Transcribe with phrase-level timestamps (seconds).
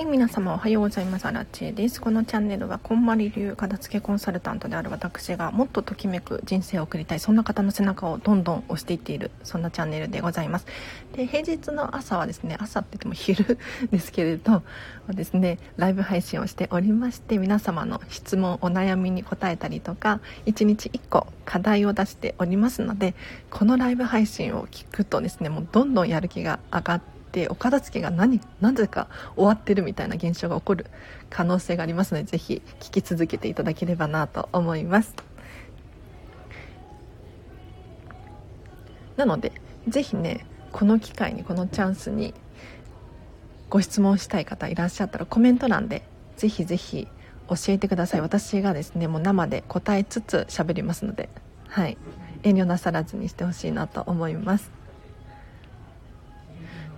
[0.00, 1.26] はい皆様おはようございます。
[1.26, 2.00] アラチェです。
[2.00, 10.64] このチャンネルはこんまり流片付けコンサルタントである私がもっとときめく人生を送りたいそんな方の背中をどんどん押していっているそんなチャンネルでございます。
[11.12, 13.58] で平日の朝はですね朝って言っても昼
[13.90, 14.62] ですけれど
[15.10, 23.14] ですねライブ配信をしておりまして皆様の質問お悩みに答えたりとか1日1個課題を出しておりますので
[23.50, 30.86] このライブ配信を聞くとですねもうどんどんやる気が上がってってお片付けが何なぜか終わってるみたいな現象が起こる
[31.30, 35.14] 可能性がありますのでぜひ聞き続けていただければなと思います。
[39.16, 39.52] なので
[39.86, 42.34] ぜひねこの機会にこのチャンスに
[43.68, 46.02] ご質問したい方いらっしゃったらコメント欄で
[46.36, 47.06] ぜひぜひ
[47.48, 48.20] 教えてください。
[48.20, 51.28] 私がですねもう生で答えつつ喋りますので
[51.68, 51.96] はい。
[52.42, 54.79] 遠慮なさらずにしてほしいなと思います。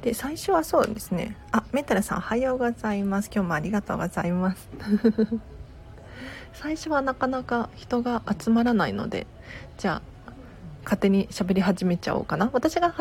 [0.02, 1.36] で最初はそうですね。
[1.52, 3.30] あメタルさんおはようございます。
[3.32, 4.68] 今日もありがとうございます。
[6.54, 9.26] 最初はなかなか人が集まらないので
[9.78, 10.32] じゃあ
[10.82, 12.50] 勝手に喋り始めちゃおうかな。
[12.52, 12.92] 私が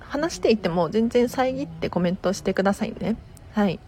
[0.00, 3.16] 話していても全然遮ってコメントしてくださいね。
[3.54, 3.80] はい。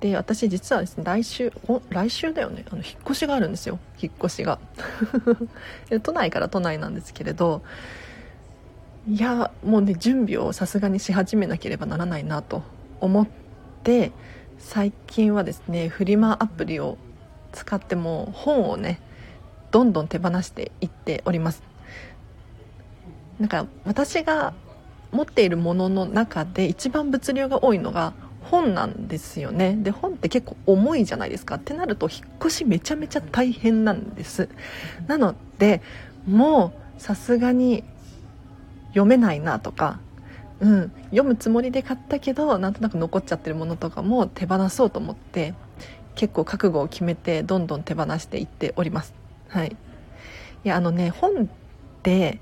[0.00, 2.66] で私実はですね来週お来週だよね。
[2.70, 3.78] あの引っ越しがあるんですよ。
[3.98, 4.58] 引っ越しが。
[6.02, 7.62] 都内から都内なんですけれど
[9.08, 12.62] いやもうね準備をさすがにし始めなければならないなと
[13.00, 13.26] 思っ
[13.82, 14.12] て
[14.58, 16.98] 最近はですねフリマアプリを
[17.52, 19.00] 使っても本をね
[19.72, 21.62] どんどん手放していっております。
[23.40, 24.54] なんか私が
[25.10, 28.12] 持っているものの中で一番物流が多いのが
[28.42, 29.74] 本なんですよね。
[29.74, 31.56] で本って結構重いじゃないですか。
[31.56, 34.48] ってなると引っ越しめちゃめちゃ大変なんです。
[35.08, 35.82] なので
[36.26, 37.82] もうさすがに
[38.92, 40.00] 読めないなとか、
[40.60, 45.54] うん、読むつもりで買ったけどなんとなく残っちゃってるものとかも手放そうと思って
[46.14, 49.14] 結構覚悟を決めてどんどん手放していっております。
[49.48, 49.76] はい。
[50.64, 51.46] いやあのね本っ
[52.02, 52.38] て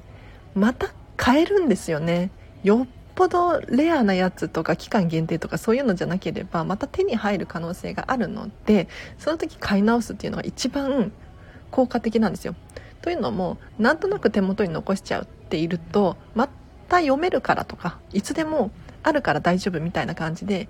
[0.55, 2.31] また買えるんですよね。
[2.63, 8.89] よっぽどレアなやつとか期間限定とかそういうのじゃなければまた手に入る可能性があるので
[9.19, 11.13] その時買い直すっていうのが一番
[11.71, 12.55] 効果的なんですよ。
[13.03, 16.49] というのもなんとなく手元に残しちゃうっているとま
[16.89, 18.71] た読めるからとかいつでも
[19.03, 20.69] あるから大丈夫みたいな感じで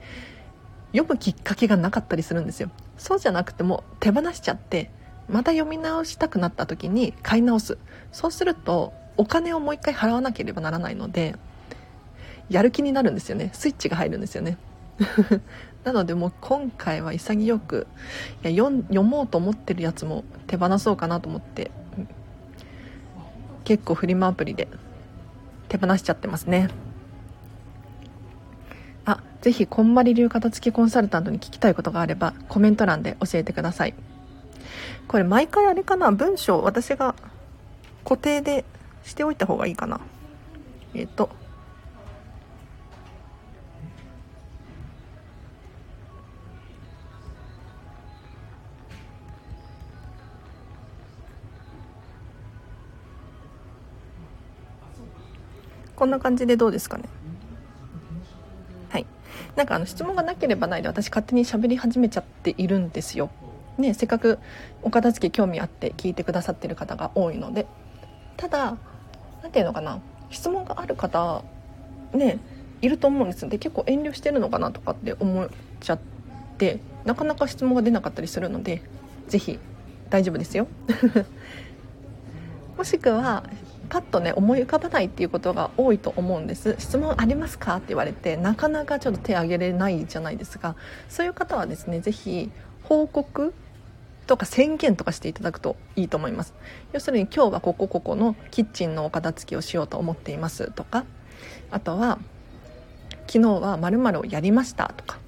[0.93, 2.71] 読むきっかけがなかったりするんですよ。
[2.99, 4.91] そうじゃなくても手放しちゃって
[5.29, 7.79] また読み直したくなった時に買い直す。
[8.13, 11.37] そうするとお金をもう一回払わなければならないので
[12.49, 13.51] やる気になるんですよね。
[13.53, 14.59] スイッチが入るんですよね。
[15.85, 17.87] なのでもう今回は潔く
[18.45, 21.71] いや読もうと思ってるやつも手放そうかなと思って
[23.65, 24.69] 結構フリマアプリで
[25.69, 26.69] 手放しちゃってますね。
[29.04, 33.94] あぜひこんまり流片付きコンサルタントに聞きたいことがあればコメント欄で教えてください。
[35.09, 36.12] これ毎回あれかな？
[36.12, 37.15] 文章私が
[38.04, 38.65] 固定で
[39.04, 40.00] しておいた方がいいかな。
[40.94, 41.31] えっ、ー、と
[56.00, 57.05] こんな感じでどうですかね。
[58.88, 59.06] はい。
[59.55, 63.28] なんかあの質問がなければないで私勝手に喋り始めちゃっているんですよ。
[63.77, 64.38] ねせっかく
[64.83, 67.66] お片付け興味あって聞いてくださってる方が多いので。
[68.38, 68.78] ただ
[69.43, 70.00] 何ていうのかな。
[70.31, 71.44] 質問がある方
[72.15, 72.38] ね
[72.81, 75.50] いると思うんですで結構遠慮してるのかなとかって思っ
[75.81, 76.00] ちゃっ
[76.56, 78.81] てなかなか質問が出なかったりするので
[79.29, 79.58] 是非
[80.08, 80.67] 大丈夫ですよ。
[82.79, 83.44] もしくは
[83.90, 86.76] パッとね思い浮かばないっていうことが多いと思うんです。
[86.78, 90.76] 質問ありますかって言われてなかなかちょっと手挙げれないじゃないですか。
[91.08, 92.50] そういう方はですね是非
[92.84, 93.52] 報告
[94.26, 96.54] とか宣言とかしていただくといいと思います。
[96.92, 101.04] 要するに今日はここここのキッチンのお片付けをしようと思っていますとか
[101.72, 102.19] あとは
[103.26, 105.19] 昨日は〇〇をやりましたとか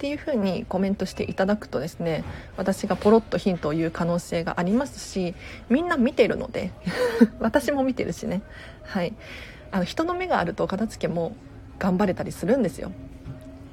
[0.00, 2.24] っていうふうにコメントしていただくとですね
[2.56, 5.34] 私がポロッとヒントを言う可能性がありますし
[5.68, 6.70] みんな見てるので
[7.38, 8.40] 私も見てるしね。
[8.84, 9.12] はい。
[9.70, 11.36] あの人の目があると片付けも
[11.78, 12.92] 頑張れたりするんですよ。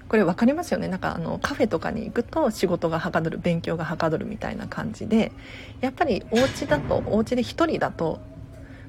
[0.10, 0.90] これ分かりますよね？
[0.90, 5.32] なんかあのカフェとかに行くと仕事がはかどる勉強がはかどるみたいな感じで
[5.80, 8.20] やっぱりお家だとお家で1人だと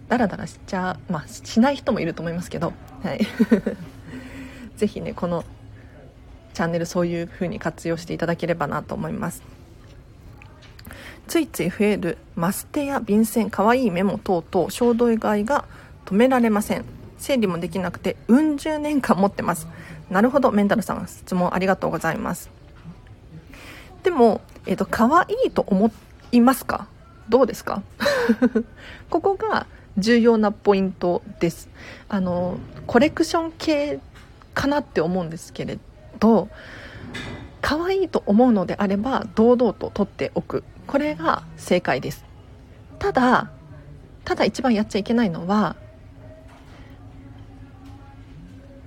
[0.09, 2.73] ダラダラしちゃまあしない人もいると思いますけど
[3.05, 3.21] はい。
[4.77, 5.45] 是非ねこの
[6.59, 9.45] チャンネルそういう風に活用していただければなと思います。
[11.29, 15.67] ついつい増えるマステや便箋かわいいメモ等々衝動買いが
[16.05, 16.85] 止められません。
[17.17, 19.69] 整理もできなくてうん十年間持ってます。
[20.11, 22.51] なるほどメンタルさん質問ありがとうございます。
[24.03, 25.93] でも、えっ、ー、と可愛いと思
[26.33, 26.89] いますか？
[27.29, 27.85] どうですか？
[29.11, 31.69] ここが重要なポイントです。
[32.09, 32.59] あの
[32.89, 34.01] コレクション系
[34.55, 35.79] かなって思うんですけれ
[36.19, 36.49] ど
[37.61, 40.65] 可愛いと思うのであれば堂々と取っておく。
[40.87, 42.25] これが正解です。
[42.99, 43.51] ただ
[44.25, 45.77] ただ一番やっちゃいけないのは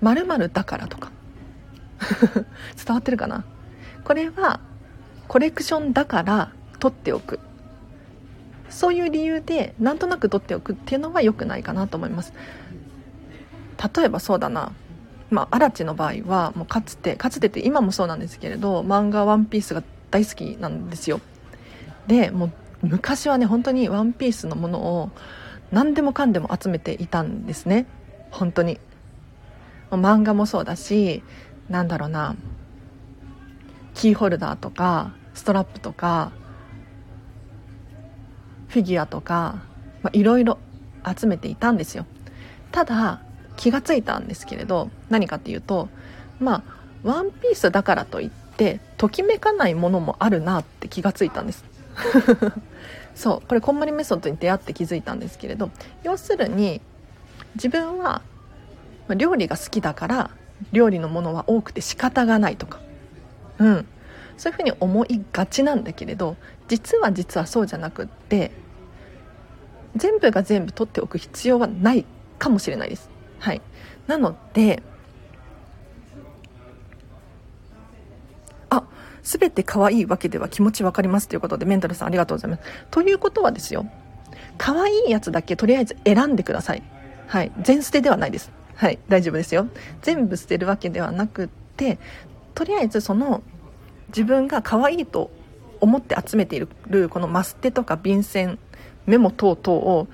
[0.02, 1.12] 〇〇だからとか。
[2.76, 3.44] 伝わってるかな？
[4.04, 4.60] これは
[5.28, 7.40] コレクションだから取っておく。
[8.70, 12.34] そういう理由でなんとなく取っておくっていうのは良くないかなと思います。
[13.96, 14.72] 例えばそうだな。
[15.32, 19.82] まあ、アラチの場合はもうかつてかつてって今もそうなんですけれど漫画「ワンピースが
[20.12, 21.22] 大好きなんですよ。
[22.06, 22.52] でもう
[22.84, 25.10] 昔はね本当にワンピースのものを
[25.72, 27.86] 何でもかんでも集めていたんですね。
[28.30, 28.80] 本当に。
[29.90, 31.24] 漫画もそうだし
[31.70, 32.36] なんだろうな。
[33.94, 36.32] キーホルダーとかストラップとか
[38.68, 39.64] フィギュアとか
[40.12, 40.58] いろいろ
[41.18, 42.06] 集めていたんですよ。
[42.72, 43.22] ただ
[43.58, 45.90] 気がついたんですけれど何かっていうと
[46.40, 51.64] まあワンピースだからといってときめかないものもあるなって気がついたんです。
[53.16, 55.70] そうこれこんまりメソッドに出会って気づいたんですけれど
[56.04, 56.82] 要するに
[57.56, 58.22] 自分は
[59.10, 60.32] 料理が好きだから
[60.72, 62.80] 料理のものは多くて仕方がないとか。
[63.60, 63.86] うん。
[64.38, 66.36] そういうふうに思いがちなんだけれど
[66.68, 68.50] 実は実はそうじゃなくって
[69.96, 72.06] 全部が全部取っておく必要はない
[72.40, 73.11] かもしれないです。
[73.42, 73.62] はい。
[74.08, 74.82] なので
[78.70, 78.84] あ
[79.24, 82.64] 全て可愛いわけでは気持ち分かりますということでメンタルさんありがとうございます。
[82.92, 83.86] ということはですよ。
[84.58, 86.84] 可愛いやつだけとりあえず選んでください。
[87.28, 87.52] はい。
[87.62, 88.52] 全捨てではないです。
[88.76, 89.00] はい。
[89.10, 89.68] 大丈夫ですよ。
[90.04, 91.98] 全部捨てるわけではなくて
[92.54, 93.42] とりあえずその
[94.10, 95.32] 自分が可愛いと
[95.80, 98.60] 思って集めているこのマステとか便箋
[99.08, 100.08] メモ等々を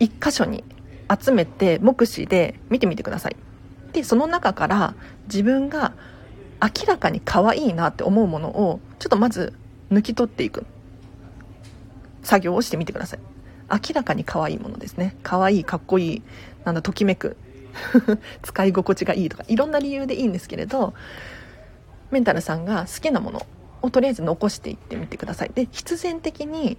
[0.00, 0.64] 1箇所に
[1.10, 3.36] 集めて目視で見てみてください。
[3.92, 4.94] でその中から
[5.26, 5.92] 自分が
[6.60, 9.52] 明らかに可愛いなって思うものをちょっとまず
[9.90, 10.66] 抜き取っていく。
[12.22, 13.20] 作業をしてみてください。
[13.70, 15.16] 明らかに可愛いものですね。
[15.22, 16.22] 可愛いかっこいい
[16.64, 17.36] なんだときめく
[18.42, 20.94] 使い心地がいいとかいろんな理由でいいんですけれど
[22.10, 23.46] メンタルさんが好きなもの
[23.82, 25.50] をとりあえず残していってみてください。
[25.54, 26.76] で必然的に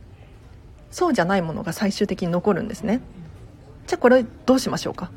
[0.91, 3.01] そうじゃないものが最終的に残るんですね。
[3.87, 5.09] じゃあこれどうしましょうか？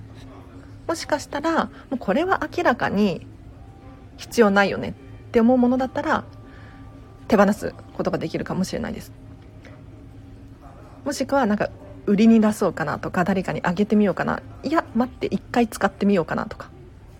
[0.86, 3.26] もしかしたらもうこれは明らかに
[4.16, 4.92] 必要ないよねっ
[5.32, 6.24] て思うものだったら
[7.28, 9.12] 手放すことができるかもしれないです。
[11.04, 11.70] もしくはなんか
[12.06, 14.42] 売りに出そうかなとか誰かにあげてみようかな。
[14.62, 16.70] いや待って一回使ってみようかなとか。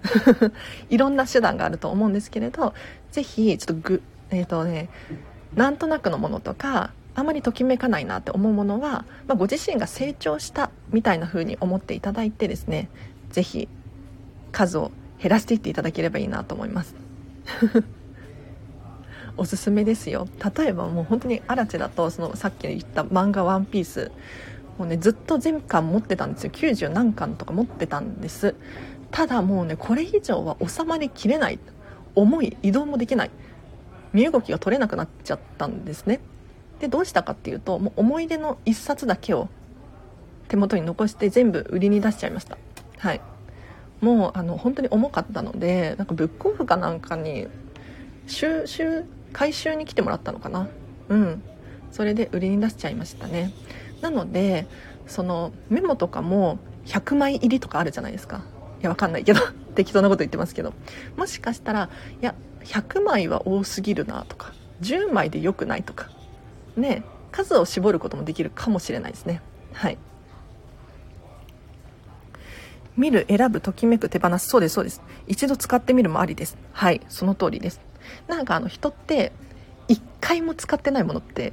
[0.88, 2.72] いろんな手段があると思うんですけれど
[3.10, 4.88] 是非ちょっとぐえっ、ー、とね
[5.54, 12.88] なんとなくのものとかあまりときめかないなって思うものは、まあ、ご自身が成長したみたいな風に思っていただいてですね
[13.30, 13.68] 是非
[14.52, 16.94] 数を減らしていっていただければいいなと思います。
[19.36, 20.26] おすすめですよ。
[20.56, 24.10] 例えばもう本当にアラチェだとそのさっき言った漫画「ワンピース。
[24.78, 26.50] もうねずっと全巻持ってたんですよ。
[26.50, 28.54] 90何巻とか持ってたんです。
[29.10, 31.58] ただもうねこれ以上は収まりきれない。
[32.14, 33.30] 重い移動もできない。
[34.12, 36.20] 身動きが取れなくなっちゃったんですね。
[36.80, 39.48] でどうしたかっていうともう思い出の1冊だけを
[40.48, 42.58] 手元に残して全部売りに出しちゃいました。
[42.98, 43.20] はい。
[44.00, 47.46] もうあの本当に重かったのでなんかブックオフかなんかに
[48.26, 50.68] 収集回収に来てもらったのかな。
[51.08, 51.42] うん。
[51.92, 53.52] それで売りに出しちゃいましたね。
[54.00, 54.66] なので
[55.06, 58.42] そのメモとかも100枚入りとかあるじゃないですか。
[58.80, 59.40] いやわかんないけど
[59.76, 60.72] 適当なこと言ってますけど。
[61.16, 62.34] もしかしたらいや
[62.64, 66.10] 100枚は多すぎるなとか10枚で良くないとか
[66.80, 69.40] ね数を絞ることもできるかもしれないですね。
[69.72, 69.98] はい。
[72.96, 74.48] 見る選ぶときめく手放す。
[74.48, 75.00] そうですそうです。
[75.26, 76.58] 一度使ってみるもありです。
[76.72, 77.00] はい。
[77.08, 77.80] その通りです。
[78.28, 79.32] なんかあの人って
[79.88, 81.52] 1回も使ってないものって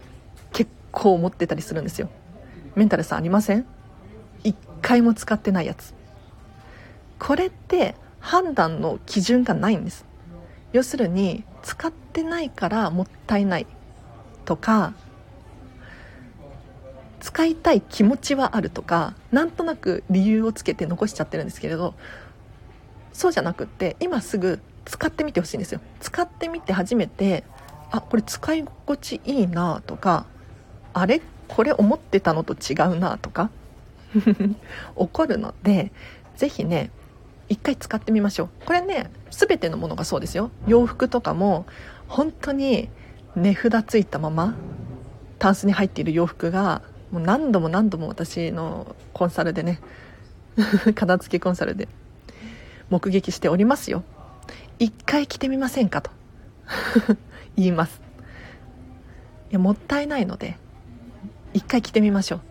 [0.51, 2.10] 結構持ってたりするんですよ。
[2.75, 3.65] メンタルさんありません
[4.43, 5.93] ？1回も使ってないやつ。
[7.19, 10.05] これって判断の基準がないんです。
[10.74, 13.67] 要するに使ってないからもったいない
[14.46, 14.93] とか
[17.27, 21.93] 使いたい気持ちはあるとかなんとなく理由をつけて残しちゃってるんですけれど
[23.12, 25.81] そうじゃなくって今すぐ使ってみてほしいんですよ。
[26.00, 27.43] 使ってみて初めて
[27.91, 30.25] あこれ使い心地いいなとか
[30.93, 31.22] あれ？
[31.50, 33.50] これ思ってたのと違うなとか
[34.15, 34.48] 起
[34.96, 35.91] こるので
[36.38, 36.91] 是非ね
[37.50, 38.50] 一回使ってみましょう。
[38.65, 40.50] これね全てのものがそうですよ。
[40.65, 41.65] 洋服とかも
[42.07, 42.88] 本当に
[43.36, 44.55] 値札ついたまま
[45.39, 49.79] タンスに入っている洋服がもう何度も何度も私のコンサルでね
[50.95, 51.87] 片付けコンサルで
[52.89, 54.03] 目撃しておりますよ。
[54.79, 56.11] 一回着てみませんかと。
[57.55, 58.01] 言います。
[59.49, 60.57] いやもったいないので
[61.53, 62.41] 一回着てみましょう。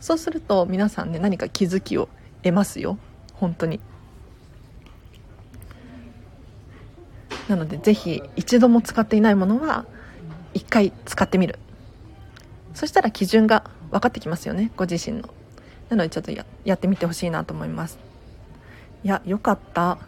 [0.00, 2.08] そうすると皆さんね何か気づきを
[2.42, 2.98] 得ますよ。
[3.34, 3.80] 本当に。
[7.48, 9.84] なのでぜひ一度も使っていないものは
[10.54, 11.58] 一回使ってみる。
[12.74, 15.28] そしたら基準が分かってきますよねご自身の。
[15.88, 17.98] なのでちょっとやってみてほしいなと思います。
[19.04, 19.98] いやよかった。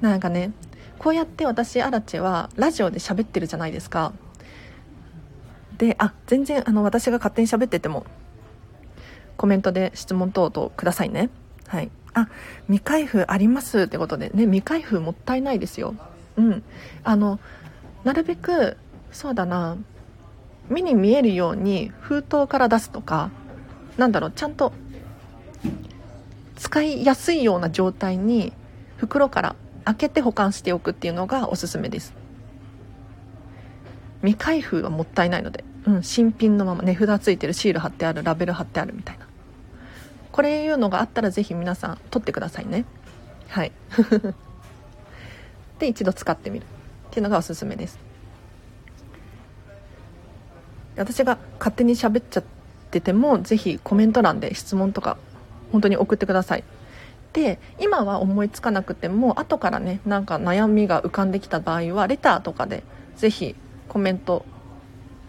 [0.00, 0.52] なんかね
[0.98, 4.12] こうやって私アラチェはラジオで喋ってるじゃないですか。
[5.78, 8.04] であ全然あの私が勝手に喋ってても
[9.36, 11.30] コメントで質問等々くださいね。
[11.68, 11.90] はい。
[12.12, 12.28] あ
[12.66, 15.94] 未開封ありますってことでね未開封もったいないですよ。
[16.36, 16.62] うん。
[17.04, 17.38] あの
[18.02, 18.76] なるべく
[19.12, 19.76] そうだな。
[20.70, 23.30] 目に見えるように封筒から出すとか
[23.98, 24.72] なんだろうちゃんと
[26.56, 28.52] 使いやすいような状態に
[28.96, 32.14] 袋から開けて保管しておくっていうのがおすすめです。
[34.20, 39.26] 未開封はもったいないので、うん、新品のまま値札ついてるシール貼ってあるラベル貼ってあるみたいな。
[40.30, 42.84] これいうのがあったらぜひ皆さん取ってくださいね。
[43.48, 43.72] はい。
[45.80, 46.66] で一度使ってみるっ
[47.10, 47.98] ていうのがおすすめです。
[50.96, 52.44] 私が勝手に喋っちゃっ
[52.90, 55.16] ててもぜひコメント欄で質問とか
[55.72, 56.64] 本当に送ってください。
[57.32, 62.82] で今は思いつかなくても後からねなんか悩みが浮かんできた場合はレターとかで
[63.16, 63.54] ぜひ
[63.88, 64.44] コメント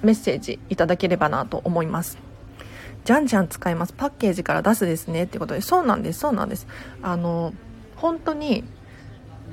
[0.01, 2.17] メッセージいただければなと思います。
[3.05, 3.93] じゃんじゃん使います。
[3.93, 5.61] パッケージから出すですねってことで。
[5.61, 6.67] そうなんですそうなんです。
[7.03, 7.53] あの
[7.95, 8.63] 本当に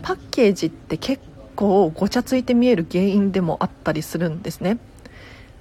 [0.03, 1.23] パッケージって結
[1.55, 4.79] 構ごちゃついて見える原因でもあったりするんですね。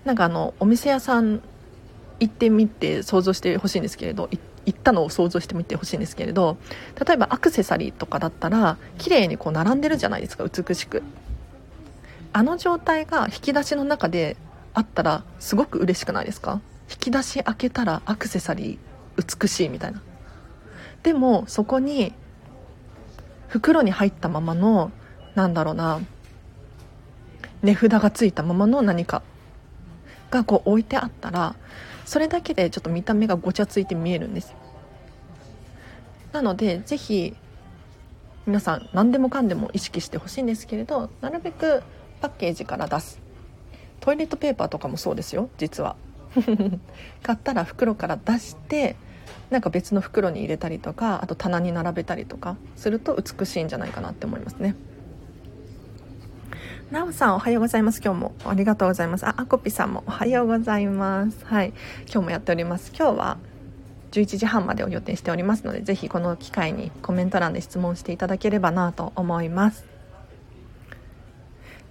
[0.07, 1.41] なんかあのお店屋さん
[2.19, 4.29] 行ってみて想像してほしいんですけれど
[4.65, 6.57] 行ったのを想像してみてほしいんですけれど
[7.05, 11.03] 例えばアクセサリーとかだったら綺麗にこう並んでるじゃないですか美しく。
[12.33, 14.37] あの状態が引き出しの中で
[14.73, 16.61] あったらすごく嬉しくないですか？
[16.89, 20.01] 引き出し開けたらアクセサリー美しいみたいな。
[21.03, 22.13] でもそこに
[23.47, 24.91] 袋に入ったままの
[25.35, 25.99] なんだろうな
[27.63, 29.23] 値札がついたままの何か
[30.29, 31.55] がこう置いてあったら
[32.05, 34.55] それだけでちょっと見た目がごちゃついて見えるんです。
[36.31, 37.35] なのでぜひ
[38.45, 41.83] 皆さん何でもかんでも意識してほしいんですけれどなるべく
[42.21, 43.19] パッケージから出す。
[43.99, 45.95] トイレットペーパーとかもそうですよ実は。
[47.23, 48.95] 買ったら袋から出して
[49.49, 54.75] なんか別の袋に入れたりとかあと棚に並べたりとかすると美しいんじゃないかなって思いますね。
[56.91, 58.01] なおさんおはようございます。
[58.01, 59.25] 今日もありがとうございます。
[59.25, 61.45] ああこぴさんもおはようございます。
[61.45, 61.73] はい。
[62.05, 62.93] 今日もやっております。
[62.97, 63.37] 今日は
[64.11, 69.83] 11時半までを予定しておりますのでぜひこの機会にコメント欄で質問していただければなと思います。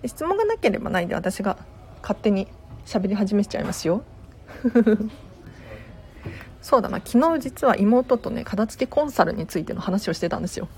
[0.06, 1.58] 質問がなければないんで私が
[2.00, 2.48] 勝手に
[2.86, 4.02] 喋り始めちゃいますよ。
[6.62, 7.02] そうだな。
[7.04, 10.68] 昨日実は妹とね片付けコンサルについての話をしてたんですよ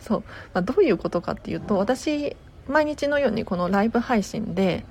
[0.00, 0.24] そう、
[0.54, 2.36] まあ、どういうことかっていうと私
[2.68, 4.84] 毎日のようにこのライブ配信で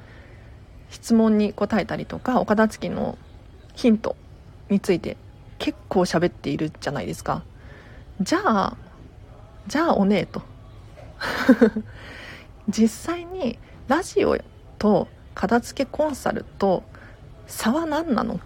[0.90, 3.18] 質問に答えたりとかお片付きの
[3.76, 4.16] ヒント
[4.70, 5.18] について
[5.60, 7.44] 結構喋っているじゃないですか。
[8.22, 8.78] じゃあ
[9.68, 10.42] じゃあおねえと。
[12.70, 14.38] 実際にラジオ
[14.78, 16.84] と片付けコンサルと
[17.48, 18.40] 差は何なの？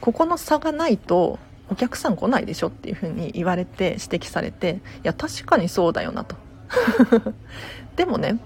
[0.00, 1.38] ここの差がないと
[1.70, 6.36] お客さん来ないでしょっていうふうに言われて指摘されていや確かにそうだよなと。
[7.96, 8.38] でもね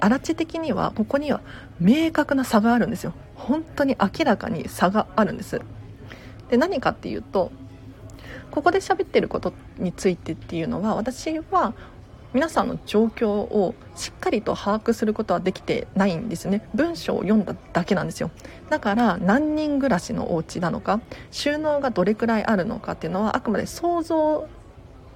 [0.00, 1.40] 荒地的にはここには
[1.80, 3.12] 明確な差があるんですよ。
[3.34, 5.60] 本当に明らかに差があるんです。
[6.50, 7.50] で何かっていうと
[8.50, 11.74] ここで喋ってることについてっていうのは私は
[12.32, 16.68] 皆さんの状況をしっかりと把握することはできてないんですね。
[16.74, 18.30] 文章を読んだだけなんですよ。
[18.68, 24.48] だから何人暮らしのお家なのか収納がどれくらいあるのかっていうのはあくまで想像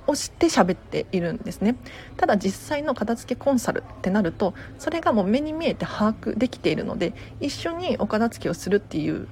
[0.07, 1.77] をして喋っているんですね。
[2.17, 9.29] ただ実際の片付けコンサルってなるとそれがもう目に見えて把握できているので一緒にお片付けをするっていう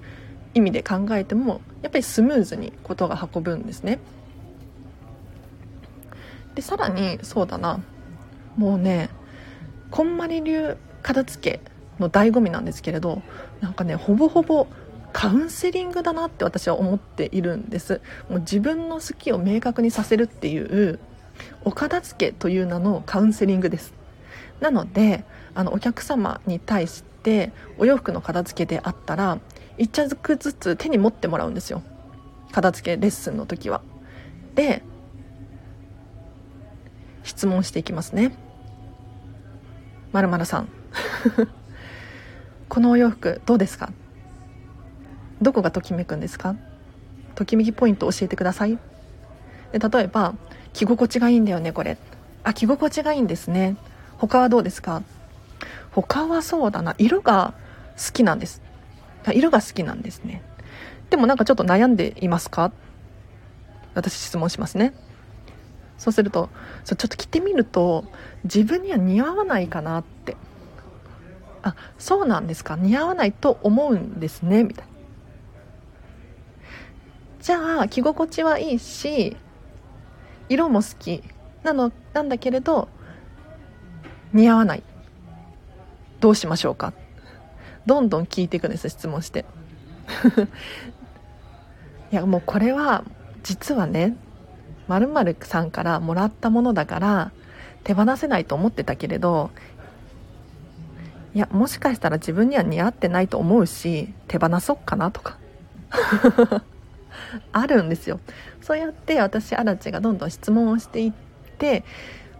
[0.54, 3.98] 意味で考えてもやっぱりスムーズにことが運ぶんですね。
[6.58, 7.78] でさらにそうだな。
[8.56, 9.10] もうね
[9.92, 11.60] こんまり流片付け
[12.00, 13.22] の醍醐味なんですけれど
[13.60, 14.66] なんかねほぼほぼ
[15.12, 18.00] カウンセリングだなって私は思っているんです。
[18.28, 20.98] もう自分の好きを明確にさせるっていう
[21.64, 23.94] お片付けという名のカウンセリングです。
[24.58, 25.22] なので
[25.54, 29.38] あのお客様に対してお洋服の片付けであったら
[29.76, 31.84] 1着ずつ手に持ってもらうんですよ。
[32.50, 33.80] 片付けレッスンの時は。
[34.56, 34.82] で
[37.28, 38.32] 質問していきますね。
[40.12, 40.68] まるまるさん。
[42.70, 43.92] このお洋服どうですか？
[45.42, 46.56] どこがときめくんですか？
[47.34, 48.78] ときめきポイント教えてください。
[49.72, 50.34] で例えば
[50.72, 51.98] 着心地がいいんだよねこれ。
[52.44, 53.76] あ着心地がいいんですね。
[54.16, 55.02] 他はどうですか？
[55.92, 56.94] 他はそうだな。
[56.96, 57.52] 色が
[57.98, 58.62] 好きなんです。
[59.34, 60.42] 色が好きなんですね。
[61.10, 62.72] でもなんかちょっと悩んでいますか？
[63.94, 64.94] 私質問しますね。
[65.98, 66.48] そうすると
[66.84, 68.04] そうちょっと着てみると
[68.44, 70.36] 自分には似合わないかなって。
[71.60, 72.76] あそうなんですか？
[72.76, 74.92] 似合わないと思うんですねみたいな。
[77.40, 79.36] じゃあ着心地はいいし
[80.48, 81.22] 色も好き。
[81.64, 82.88] なのなんだけれど
[84.32, 84.84] 似合わない。
[86.20, 86.92] どうしましょうか？
[87.86, 89.44] どんどん聞いていくんです質問して。
[92.12, 93.04] いやもうこれは
[93.42, 94.16] 実はね
[94.88, 97.32] まるさんからもらったものだから
[97.84, 99.50] 手放せないと思ってたけれど
[101.34, 105.38] いやもしかしたら自分には似合ってないと思うし手放そうかなとか。
[107.52, 108.20] あるんですよ。
[108.60, 111.12] そうやって私アラチがどんどん質問をしていっ
[111.58, 111.84] て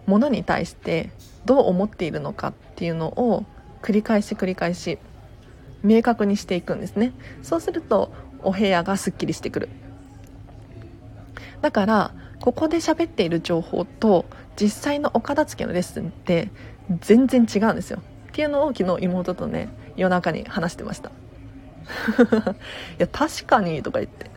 [0.05, 1.11] ものに対して
[1.45, 3.45] どう思っているのかっていうのを
[3.81, 4.97] 繰り返し繰り返し
[5.83, 7.13] 明確にしていくんですね。
[7.43, 8.11] そうすると
[8.43, 9.69] お部屋がすっきりしてくる。
[11.61, 12.11] だから
[12.49, 14.25] ここで喋っている情報と
[14.59, 16.49] 実際のお片付けのレッスンって
[16.99, 18.01] 全然違うんですよ。
[18.29, 21.11] っていうのを昨日妹とね夜中に話してました。
[22.09, 24.31] いや確かにとか言って。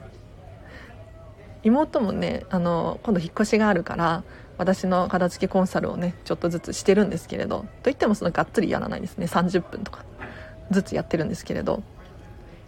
[1.63, 4.25] 妹もねあの今度引っ越しがあるから
[4.59, 9.25] 私の片付けコンサルをねちょっとずつしてるんですけれどといってもそのがっつりやらないですね。
[9.25, 10.05] 30分とか
[10.71, 11.83] ずつやってるんですけれど。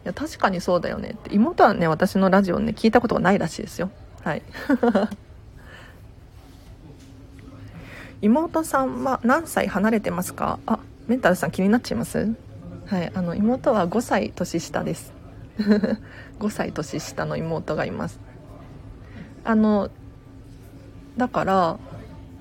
[0.05, 1.35] いや確かにそうだよねって。
[1.35, 3.91] 妹はね私のラジオね聞いたことがないらしいですよ。
[4.23, 4.43] はい。
[8.25, 10.59] 妹さんは何歳離れてますか？
[10.65, 12.35] あメンタルさん気になっちゃいます？
[12.87, 15.13] はいあの妹は5歳年下です。
[16.41, 18.19] 5歳年下の妹がいます。
[19.45, 19.91] あの
[21.19, 21.79] だから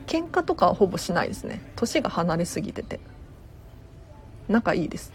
[0.07, 1.61] 喧嘩とかはほぼしないですね。
[1.75, 3.01] 年が離れすぎてて。
[4.47, 5.11] 仲いいです。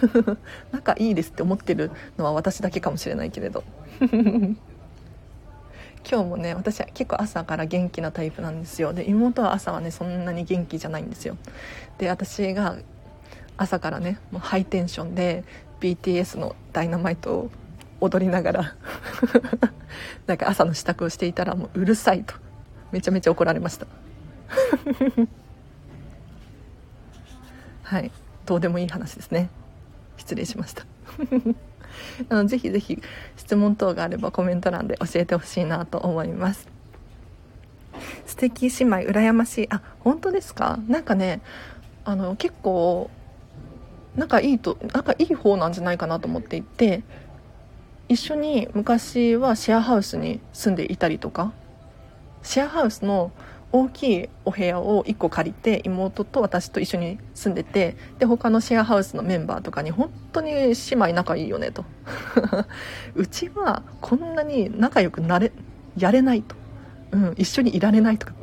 [0.72, 3.62] 仲いいですって思ってるのは私だけかもしれないけれど。
[6.08, 8.92] 今日もね私は結構朝から元気なタイプなんですよ。
[8.92, 11.36] で妹は朝はねそんなに元気じゃないんですよ。
[11.98, 12.76] で私が
[13.56, 15.44] 朝からねもうハイテンションで
[15.80, 17.50] BTS の「ダイナマイト」を
[18.00, 18.74] 踊りながら
[20.26, 22.34] なんか朝の支度をしていたらもううるさいと。
[22.92, 23.86] めちゃめちゃ怒られました。
[27.84, 28.10] はい。
[28.44, 29.48] どうでもいい話ですね。
[30.18, 30.84] 失礼しました。
[32.28, 33.00] あ のぜひぜひ
[33.36, 36.68] 質問等があればコメント欄で教えてほしいなと思います。
[38.26, 39.68] 素敵姉妹羨ましい。
[39.70, 40.78] あ本当ですか？
[40.88, 41.40] なんかね
[42.04, 43.10] あの結構
[44.16, 47.02] 仲いいと仲いい方なんじゃないかなと思っていて
[48.08, 51.52] 一緒に昔はシェアハウスに住んでいたりとか
[52.42, 53.30] シェアハウスの
[53.72, 61.84] 大きいお部屋を1個借りて妹と私と一緒に住んでてで他のシェアハウスのメンバーとかに本当に姉妹仲いいよねと。
[63.16, 65.52] うちはこんなに仲良くなれ
[65.96, 66.54] やれないと、
[67.12, 68.34] うん、一緒にいられないとか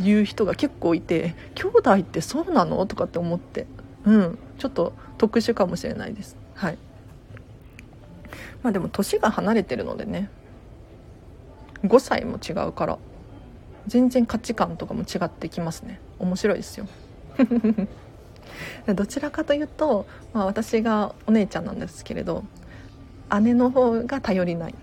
[0.00, 2.84] いう人が結構いて兄弟ってそうなの？
[2.86, 3.66] とかって思って。
[4.04, 6.36] うんちょっと特殊かもしれないです。
[6.54, 6.78] はい。
[8.62, 10.30] まあでも年が離れてるのでね。
[11.84, 12.98] 5歳も違うから。
[13.86, 16.00] 全然価値観とかも違ってきますね。
[16.18, 16.86] 面白いですよ。
[18.94, 22.44] どちらかというと、まあ、私がお姉ちゃんなんですけれど
[23.42, 24.74] 姉の方が頼りない。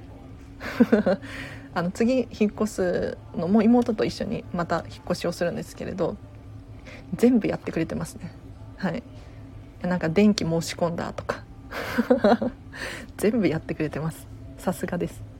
[1.75, 6.17] あの次引っ越すのも妹と一緒にまた引っ越しをするんですけれど
[7.15, 8.31] 全部やってくれてますね。
[8.77, 9.01] はい。
[9.81, 11.43] なんか電気申し込んだとか。
[13.17, 14.27] 全部やってくれてます。
[14.57, 15.32] さすがです。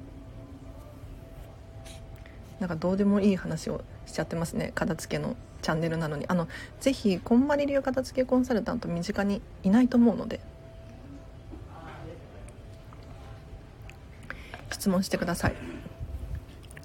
[2.63, 4.71] なんかどうでもいい話をしちゃってますね。
[4.73, 6.23] 片付けのチャンネルなのに。
[6.30, 6.47] あの
[6.80, 10.39] ぜひこんまり流片付けコンサルタント身近にいないと思うので。
[14.71, 15.56] 質問してください。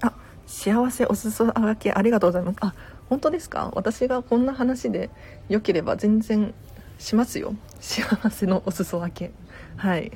[0.01, 0.13] あ
[0.45, 2.57] 幸せお裾分けありがとうございます。
[2.59, 2.73] あ
[3.07, 3.71] 本当ですか？
[3.73, 5.09] 私がこんな話で
[5.47, 6.53] 良ければ全然
[6.97, 7.55] しますよ。
[7.79, 9.31] 幸せのお裾分け。
[9.77, 10.11] はい。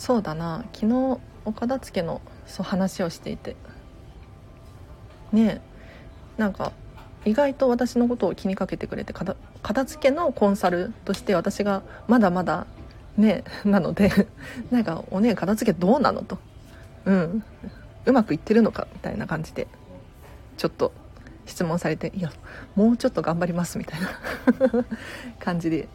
[0.00, 0.64] そうだな。
[0.72, 3.54] 昨日お片付けのそう話をしていて。
[5.30, 5.60] ね
[6.38, 6.40] え。
[6.40, 6.72] なんか
[7.26, 12.66] 意外と私のことを気にかけてくれて片付けのコンサルとして私がまだまだ
[13.18, 14.10] ね なので
[14.72, 16.38] なんか「おねえ片付けどうなの?」と
[17.04, 17.44] 「うん。
[18.06, 19.68] うまくいってるのか?」みたいな感じで
[20.56, 20.92] ちょっと
[21.44, 22.32] 質問されて「いや
[22.74, 24.08] もうちょっと頑張ります」みたいな。
[25.38, 25.88] 感じで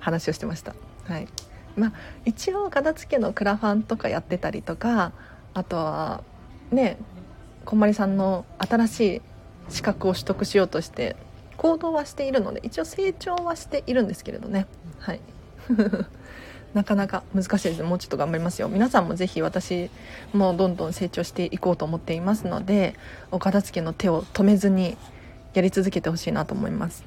[0.00, 0.74] 話をしてました。
[1.04, 1.28] はい。
[1.76, 1.92] まあ
[2.24, 5.12] 一応片付けのクラファンとかやってたりとか
[5.54, 6.22] あとは
[6.70, 6.98] ね
[7.64, 9.22] こんまりさんの新しい
[9.68, 11.16] 資格を取得しようとして
[11.56, 14.66] 行動はしているので一応成長はしているんですけれどね。
[14.98, 15.20] はい。
[16.74, 17.82] なかなか難しいです。
[17.82, 18.68] もうちょっと頑張りますよ。
[18.68, 19.90] 皆さんもぜひ私
[20.34, 22.94] もどんどん成長していこうと思っていますので
[23.30, 24.96] お片付けの手を止めずに
[25.54, 27.04] やり続けてほしいなと思います。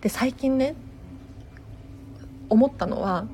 [0.00, 0.74] で最近ね
[2.48, 3.26] 思ったのは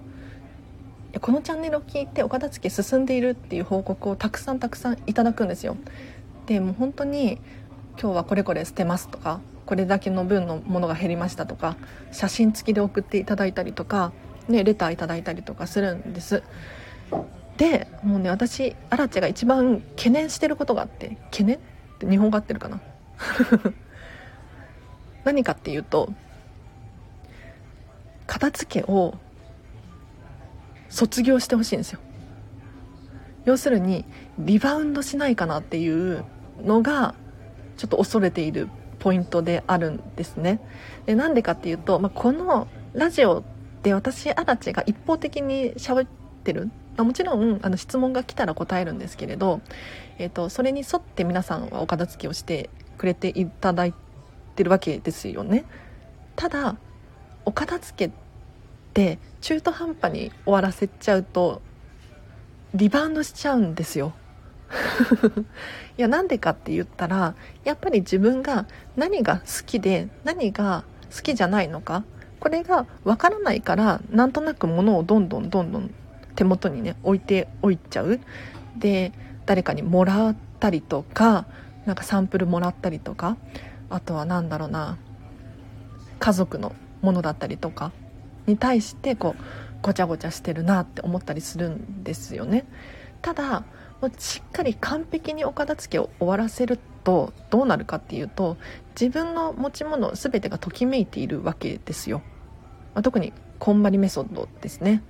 [1.20, 5.76] このチャンネルを聞いてお片付け進んでいるっていう報告をたくさんたくさんいただくんですよ。
[6.46, 7.38] でもう本当に
[8.00, 11.76] 今日はこれこれ捨てますとかこれだけの分のものが減りましたとか
[12.10, 14.12] 写真付きで送っていただいたりとか、
[14.48, 16.42] ね、レターいただいたりとかするんです。
[17.58, 21.58] でもうね私アラチェが一番懸念してることがあって懸念っ
[21.98, 22.80] て日本語合ってるかな？
[25.24, 26.10] 何かっていうと
[28.32, 29.12] 片付けを
[30.88, 32.00] 卒業してほしいんですよ。
[33.44, 34.06] 要するに
[34.38, 36.24] リバウンドしないかなっていう
[36.64, 37.14] のが
[37.76, 40.60] ちょっと恐れているポイントであるんですね。
[41.04, 43.44] でなんでかっていうと、まあ、このラジオ
[43.82, 46.08] で私アラチが一方的に喋っ
[46.42, 46.70] てる。
[46.96, 49.60] もちろんあの質問が来たら答えるんですけれど、
[50.16, 53.94] えーと、それに沿って皆さんはお片付けをしてくれていただい
[54.56, 55.66] てるわけですよね。
[56.34, 56.76] ただ
[57.44, 58.21] お片付け
[58.92, 61.62] って中途半端に終わらせちゃうと
[62.74, 64.12] リバウンドしちゃうんですよ。
[65.98, 72.04] いやなんでかって言ったらやっぱり自分が何が好きで何が好きじゃないのか
[72.40, 75.94] これがわからないからなんとなく物をどんどんどんどん
[76.34, 78.20] 手元にね置いておいちゃう。
[78.76, 79.12] で
[79.46, 81.46] 誰かにもらったりとか
[81.86, 83.36] なんかサンプルもらったりとか
[83.90, 84.98] あとは何だろうな
[86.18, 87.92] 家族のものだったりとか
[88.46, 89.42] に対してこう
[89.82, 92.64] ごちゃごちゃしてるなって思ったりするんですよね。
[93.20, 93.64] ただ
[94.18, 98.56] しっかり完璧にお片付けを終わらせるとどうなるかっていうと
[99.00, 102.20] 自分の持ち物全てがときめいているわけですよ、
[102.94, 105.02] まあ、特にこんまりメソッドですね。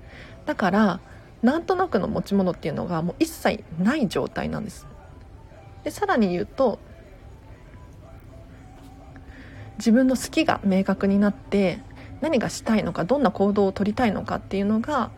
[0.45, 1.01] だから
[1.43, 4.87] なんとなくの持ち物っていうのがもう一切ない状態なんです。
[5.85, 6.79] でさらに言うと
[9.79, 11.81] 自分の好きが明確になって
[12.23, 15.11] 何がしたいのかどんな行動をとりたいのかっていうのが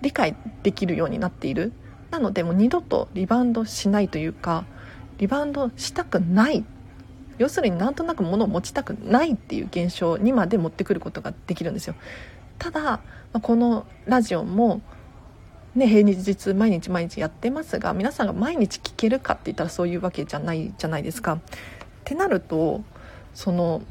[0.00, 1.72] 理解できるようになっている。
[2.10, 4.64] なのでもう二度とリバウンドしないというか
[5.18, 6.64] リバウンドしたくない。
[7.36, 11.94] 要するになんとなく物を持ちたくないっていう現象にまで持ってくることができるんですよ。
[12.58, 13.00] ただ
[13.42, 14.80] このラジオも
[15.74, 21.34] ね平日毎日毎日やってますが皆さんが毎日聞けるかって言ったらそういうわけじゃないじゃないですか。
[21.34, 21.38] っ
[22.04, 22.82] てなると
[23.34, 23.82] その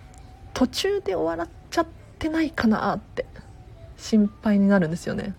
[0.54, 1.57] 途中で終わっちゃ
[2.18, 3.26] ってないかなって
[3.98, 5.36] 心配になるんですよね。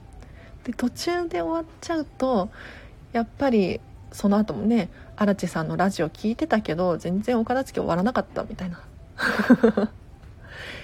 [0.64, 2.50] で途中で終わっちゃうと
[3.12, 3.80] やっぱり
[4.12, 8.80] その後もね荒地さんのラジオ聞いてたけど全然お片付け終わらなかったみたいな。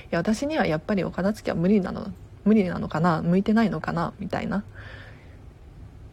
[0.05, 2.09] いや私にはやっぱりお片付けは無理なの
[2.45, 4.65] 無理なのかな向いてないのかなみたいな。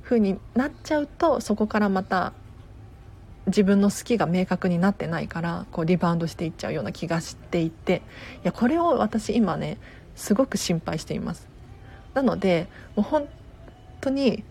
[0.04, 2.34] 風になっちゃうとそこからまた
[3.47, 8.01] 自分の好きが明確になってないからこうリバウンドしていっちゃうような気がしていて
[8.43, 9.77] いやこれを私今ね
[10.15, 11.47] すごく心配しています。
[12.13, 13.27] なのでもう本
[14.01, 14.43] 当に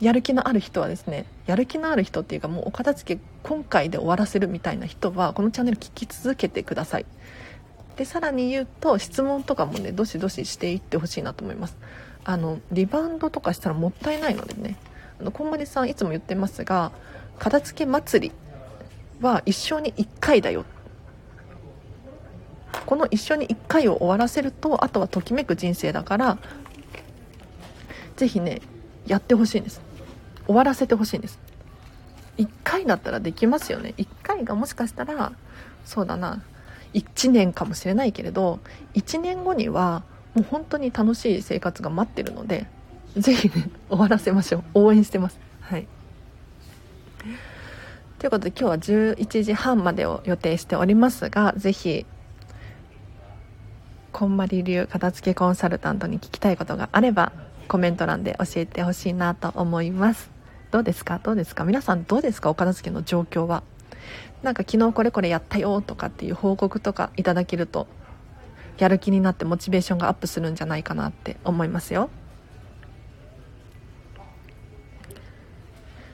[0.00, 7.06] やる気のある人はですねやる気のある人っていうかもうお片付け今回で終わらせるみたいな人はこのチャンネル聞き続けてください。
[7.96, 11.76] でさらに言うと質問とかもねどしどししていってほしいなと思います。
[12.24, 14.76] あのリバウンドとかしたらもったいないのでね。
[15.20, 16.92] あのこんまりさんいつも言ってますが
[17.40, 18.34] 片付け祭り
[19.20, 20.64] は一生に1回だよ。
[22.86, 26.38] この一生に1回を終わらせるとあとはときめく人生だから
[28.16, 28.60] ぜひね
[29.06, 29.80] やってほしいんです。
[30.46, 31.38] 終わらせてほしいんです。
[32.36, 33.94] 1回だったらできますよね。
[33.96, 35.32] 1回がもしかしたら
[35.86, 36.42] そうだな
[36.92, 38.60] 1年かもしれないけれど
[38.94, 40.02] 1年後には
[40.34, 42.66] もう本当に楽しい生活が待ってるので
[43.16, 44.64] ぜひね終わらせましょう。
[44.74, 45.38] 応援してます。
[45.62, 45.86] はい。
[48.20, 48.76] ということで今日は
[49.16, 52.04] 11時半までを予定しておりますがぜひ
[54.12, 57.32] こんまり流片付けコンサルタントに聞きたいことがあれば
[57.66, 60.30] コメント欄で教えてほしいなと思います。
[60.70, 61.18] どうですか？
[61.22, 61.64] どうですか？
[61.64, 62.50] 皆さんどうですか？
[62.50, 63.62] お片付けの状況は？
[64.42, 67.86] なんか昨日これこれやったよとかっていう報告とかいただけると
[68.76, 72.10] やる気になってモチベーションがアップするんじゃないかなって思いますよ。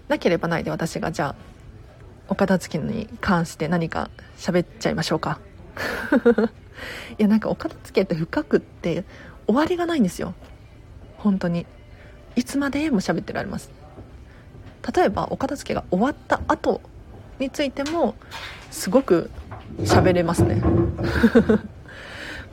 [0.06, 1.55] なければないで私がじゃあ
[2.28, 5.38] お片付けに関して何か喋っちゃいましょうか。
[7.18, 9.04] いやなんかお片付けって深くって
[9.46, 10.34] 終わりがないんですよ。
[11.18, 11.66] 本当に。
[12.34, 13.70] いつまでも喋ってられます。
[14.94, 16.80] 例えばお片付けが終わった後
[17.38, 18.14] についても
[18.70, 19.30] すごく
[19.80, 20.62] 喋れますね。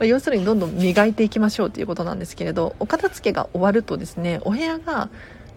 [0.00, 5.08] 要するにどんどん磨いていきましょうということなんですけれどお片付けが終わるとですねお部屋が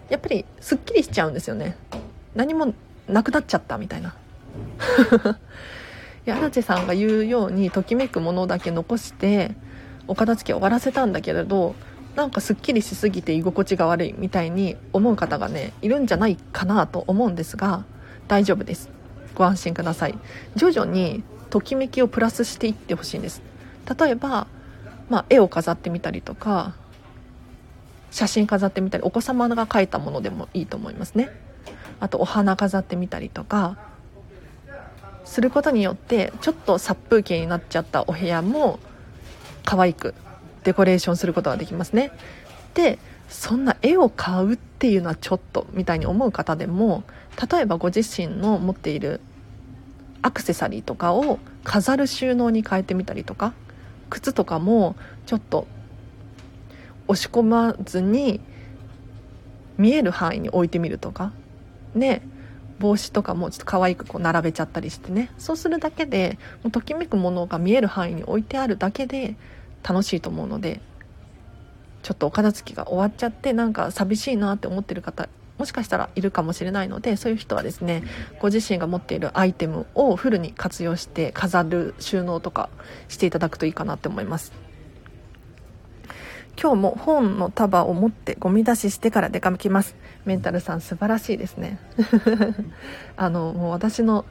[0.08, 1.76] やっぱりすっきりしちゃうんですよね。
[2.34, 2.72] 何も
[3.08, 4.14] なくなっちゃったみたいな。
[6.26, 9.54] いや荒地さんが言うようにときめくものだけ残して
[10.06, 11.74] お片付け終わらせたんだけれど
[12.16, 17.84] なんかすっきりしすぎて居心地が悪いみたいに思う方がねいるんじゃないかなと思うんですが
[18.26, 18.90] 大丈夫です。
[19.34, 20.18] ご安心ください。
[20.56, 23.40] 徐々にときめきをプラスしていってほしいんです。
[23.98, 24.48] 例えば、
[25.08, 26.74] まあ、絵を飾ってみたりとか
[28.10, 31.30] 写真飾ってみたりお子様が描いたものでもいいと思いますね。
[32.00, 33.76] あとお花飾ってみたりとか
[35.24, 38.78] することによってちょっと殺風景になっちゃったお部屋も
[39.64, 40.14] 可愛く
[40.64, 42.10] デコレーションすることができますね。
[42.74, 47.02] でそんな絵を買うっていうのはちょっとみたいに思う方でも
[47.50, 49.20] 例えばご自身の持っている
[50.22, 53.52] アクセサリーとかを飾る収納に変えてみたりとか
[54.08, 55.66] 靴とかもちょっと
[57.06, 58.40] 押し込まずに
[59.76, 61.32] 見える範囲に置いてみるとか
[61.98, 62.22] で
[62.78, 65.30] 帽子とかもちょっと可愛くこう並べちゃったりしてね。
[65.38, 69.36] そうするだけでもうときめくものが見える範囲に置いてあるだけで
[69.82, 70.80] 楽しいと思うので
[72.02, 78.04] ちょっとお片付きが終わっちゃってなんか寂しいなって思ってる方もしかしたらいるかもしれないのでそういう人はですね
[78.38, 82.70] ご自身が持っているアイテムをフルに活用して飾る収納とか
[83.08, 84.52] していただくといいかなって思います。
[86.60, 89.94] 今日も本の束を持ってゴミ出ししてから出かけます。
[90.28, 91.78] メンタルさん素晴らしいですね。
[93.16, 94.26] あのもう私の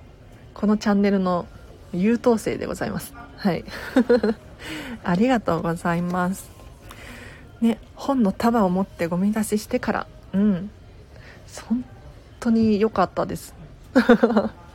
[0.54, 1.48] このチャンネルの
[1.92, 3.16] 優等生でございます。
[3.36, 3.66] はい。
[5.04, 6.52] ありがとうございます。
[7.62, 10.08] ね本の束を持ってゴミ出ししてから。
[10.34, 10.70] うん。
[11.68, 11.84] 本
[12.40, 13.56] 当に良かったです。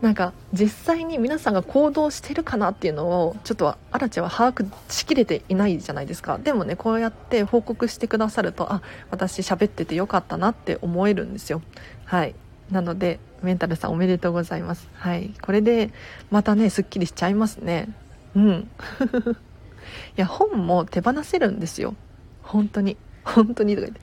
[0.00, 6.38] なんか実際に皆さんが行動してるかなっていうのをちょっとアラチェは把握しきれていないじゃないですか。
[6.38, 11.62] でもねこうやって報告してくださるとあ私喋っててよかったなって思えるんですよ。
[12.04, 12.34] はい。
[12.70, 14.88] なのでメンタルさんおめでとうございます。
[14.94, 15.32] はい。
[15.40, 15.90] これで
[16.30, 17.88] またねすっきりしちゃいますね。
[18.34, 18.70] うん。
[20.16, 21.94] いや本も手放せるんですよ。
[22.42, 22.98] 本当に。
[23.24, 24.00] 本当にとか言って。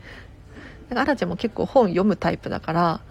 [0.95, 3.01] アラちゃんも結構本読むタイプだから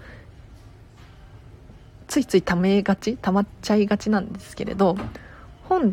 [2.12, 4.98] ついついためがち溜まっちゃいがちなんですけれど
[5.66, 5.92] 本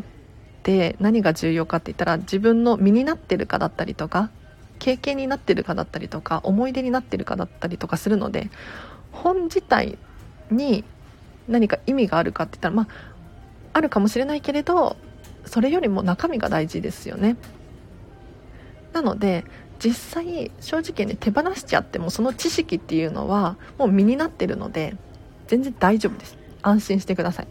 [0.62, 4.28] て何が重要かって言ったら自分の身になってるかだったりとか
[4.78, 8.50] 経験になってるかだったりとか思い出になってるかだったりとかするので
[9.12, 9.96] 本自体
[10.50, 10.84] に
[11.48, 12.88] 何か意味があるかって言ったらまあ
[13.72, 14.98] あるかもしれないけれど
[15.46, 17.38] それよりも中身が大事ですよね。
[18.92, 19.46] なので
[19.78, 24.98] 実際正直ね手放しちゃってもその知識っていうのはもう身になってるので
[25.50, 26.38] 全然大丈夫です。
[26.62, 27.48] 安心してください。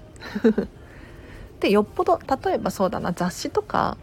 [1.60, 3.98] でよっぽど例えばそうだな雑誌とか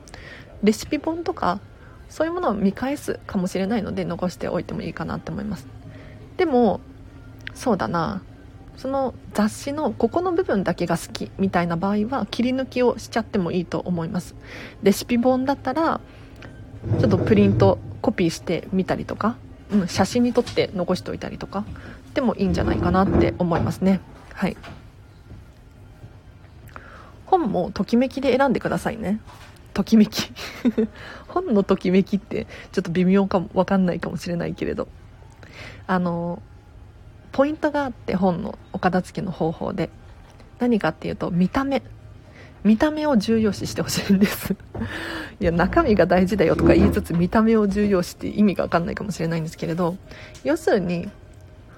[0.63, 1.61] レシピ本とか
[2.11, 5.67] そういうものを見返すかもしれないので残しておいてもいいかなって思います。
[6.37, 6.81] でも
[7.55, 8.21] そうだな
[8.77, 14.35] その雑誌のここの部分だけが好きみたいな場合は切り抜きをしちゃってもいいと思います。
[14.83, 16.03] レシピ本だったら
[17.01, 19.39] ちょっとプリントコピーしてみたりとか、
[19.73, 21.65] うん、写真に撮って残しておいたりとか
[22.17, 24.01] でもいいんじゃないかなって思いますね。
[24.33, 24.57] はい。
[27.27, 29.21] 本もときめきで選んでくださいね。
[29.75, 30.33] ときめき。
[31.29, 34.89] 本のときめきってちょっと微妙かもわかんないかもしれないけれど。
[35.87, 36.41] あの
[37.33, 39.91] ポイントがあって本のお片付けの方法で
[40.59, 41.83] 何かっていうと見た目。
[42.65, 44.57] 見た目を重要視してほしいんです。
[45.39, 49.97] いや中身が大事だよとか言いつつ見た目を重要視って意味が分かんないかもしれないんですけれど
[50.45, 51.11] 要するに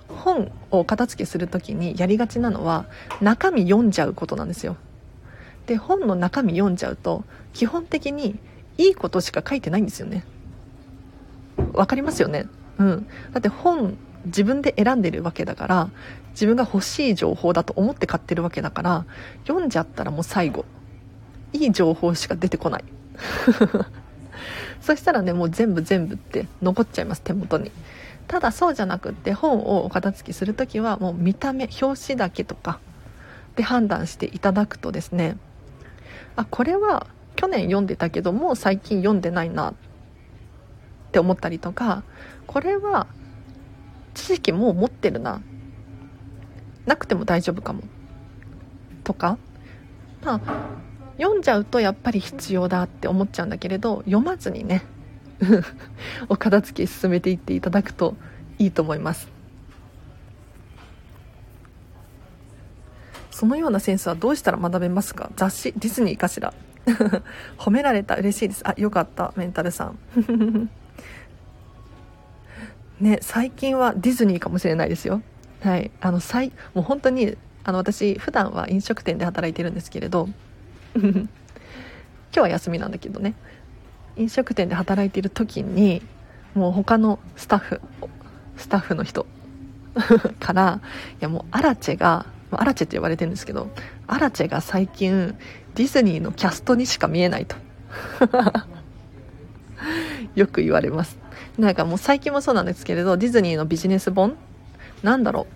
[0.08, 2.86] 本を片付けする時にやりがちなのは
[3.20, 4.76] 中身読んじゃうことなんですよ。
[5.66, 8.38] で本の中身読んじゃうと基本的に
[8.78, 10.24] いいことしか書いてないんですよね。
[11.72, 12.46] わかりますよね？
[12.78, 13.06] うん。
[13.32, 15.90] だって本自分で選んでるわけだから
[16.30, 19.06] 自分が欲しい情報だと思って買ってるわけだから
[19.46, 20.64] 読んじゃったらもう最後
[21.52, 22.84] いい情報しか出てこない。
[24.80, 27.70] そしたらねもう全部全部って残っちゃいます手元に。
[28.28, 32.78] ただそうじゃなくって本をお片付けする時はもう見た目表紙だけとか
[33.56, 35.36] で判断していただくとですね
[36.36, 39.74] あこれは去年読んでたけども最近読んでないなっ
[41.10, 42.04] て思ったりとか
[42.46, 43.06] これは
[44.14, 45.40] 知識もう持ってるな
[46.86, 47.82] なくても大丈夫かも
[49.04, 49.38] とか
[50.22, 50.40] まあ
[51.16, 54.84] 読んじゃうとやっぱり必要だって思っちゃうんだけれど読まずにね
[56.28, 58.16] お片付け進めていっていただくと
[58.58, 59.28] いいと思います。
[63.30, 65.30] そのようなセンスはどうしたら学べますか？
[65.36, 65.72] 雑誌？
[65.72, 66.52] ディズニーかしら？
[67.56, 68.66] 褒められた嬉しいです。
[68.66, 69.98] あよかったメンタルさん。
[73.00, 75.22] ね最近はディズニーかもしれないですよ。
[75.60, 75.92] はい。
[76.00, 80.28] あの最もう本当にあの私普段は飲食店で働いてるんですけれど。
[81.00, 81.28] 今
[82.30, 83.34] 日は休みなんだけどね。
[84.18, 86.02] 飲食店で働いている時に
[86.54, 87.80] もう他のスタッフ
[88.56, 89.26] スタッフの人
[90.40, 90.80] から
[91.14, 93.70] いやもうアラチェがアラチェって呼ばれてるんですけど
[94.06, 95.36] アラチェが最近
[95.74, 97.56] ディズニーのキャストにしか見えないと。
[100.34, 101.18] よく言われます。
[101.56, 104.36] なんかもう最近もそうなんですけれどディズニーのビジネス本
[105.02, 105.46] なんだろ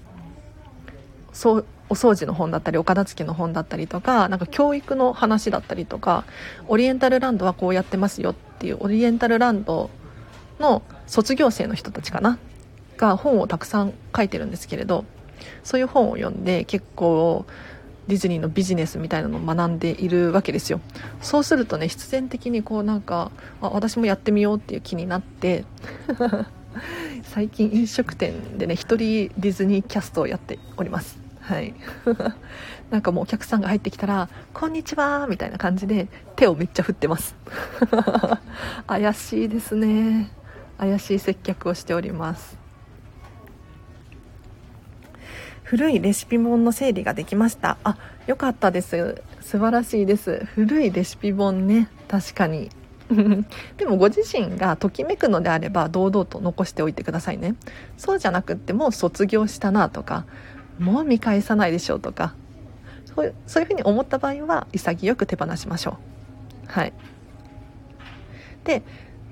[1.33, 6.25] うそうお掃除の本だったりお片付けの本だったりとかなんか教育の話だったりとか
[6.67, 9.91] オリエンタルランドはこうやってますよっていうオリエンタルランド
[10.61, 12.39] の卒業生の人たちかな
[12.97, 15.05] が本をたくさん書いてるんですけれど
[15.65, 17.45] そういう本を読んで結構
[18.07, 20.81] ディズニーのビジネスみたいなのを学んでいるわけですよ。
[21.21, 25.65] そうするとね必然的にこうなんかあ私もやってみようっていう気になって
[27.23, 31.19] 最近飲食店でね一人ディズニーキャストをやっております。
[31.41, 31.75] はい。
[32.93, 37.35] なんかもうお客さんが入ってきたら「こんにちは」みたいな感じで手をめっちゃ振ってます。
[38.87, 40.31] 怪しいですね。
[40.77, 42.59] 怪しい接客をしております。
[45.63, 47.79] 古いレシピ本の整理ができました。
[47.83, 49.23] あよかったです。
[49.41, 50.45] 素晴らしいです。
[50.55, 51.89] 古いレシピ本ね。
[52.09, 52.69] 確かに。
[53.79, 57.55] でもご自身がときめくのであれば堂々と残しておいてくださいね。
[57.97, 60.27] そうじゃなくってもう卒業したなとか
[60.79, 62.35] もう見返さないでしょうとか
[63.15, 65.99] そうそういうふうに思った場合は潔く手放しましょ
[66.69, 66.71] う。
[66.71, 66.93] はい。
[68.65, 68.83] で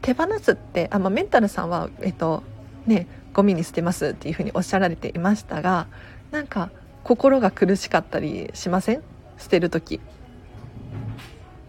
[0.03, 2.43] 手放すってあ、まあ、メンタルさんはえっと
[2.87, 5.87] ねゴミに捨てますっていうふうにおっしゃられていましたが
[6.31, 6.71] なんか
[7.05, 9.03] 心が苦しかったりしません？
[9.39, 10.01] 捨てる時。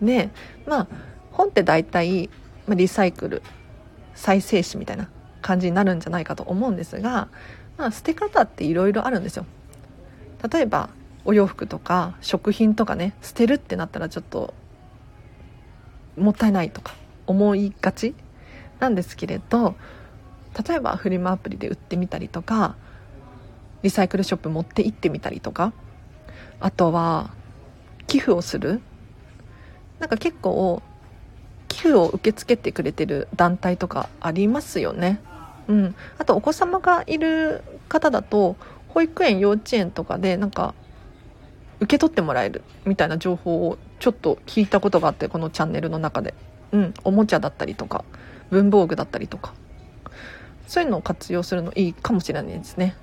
[0.01, 0.31] ね
[0.65, 0.87] まあ
[1.31, 2.29] 本って大体
[2.67, 3.41] リサイクル
[4.15, 5.09] 再生紙みたいな
[5.41, 7.27] 感じになるんじゃないかと思うんですが、
[7.77, 9.45] まあ、捨て方っていろいろあるんですよ。
[10.51, 10.89] 例えば
[11.25, 14.53] お洋服とか食品とかね捨てるってなったらちょっと
[16.17, 16.95] もったいないとか
[17.27, 18.15] 思いがち
[18.79, 19.75] なんですけれど
[20.67, 22.75] 例えばフリマアプリで売ってみたりとか
[23.83, 25.73] リサイクルショップ持って行ってみたりとか
[26.59, 27.31] あとは
[28.07, 28.81] 寄付をする。
[29.99, 30.81] なんか結構
[31.67, 35.21] 寄付を受け付けてくれてる団体とかありますよね。
[35.67, 35.95] うん。
[36.17, 38.57] あとお子様がいる方だと
[38.89, 40.75] 保育園幼稚園とかでなんか
[41.81, 46.33] 受け取ってもらえるみたいな情報をちょっと聞いたことがあってこのチャンネルの中で。
[46.71, 48.05] うんおもちゃだったりとか
[48.49, 49.53] 文房具だったりとか。
[50.67, 52.95] そういうのを活用するのいいかもしれないですね。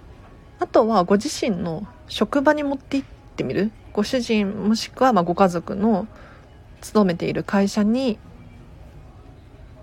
[0.58, 3.70] あとはご自身の職場に持って行ってみる。
[3.92, 6.06] ご主人もしくはまご家族の
[6.80, 8.18] 勤めている会社に、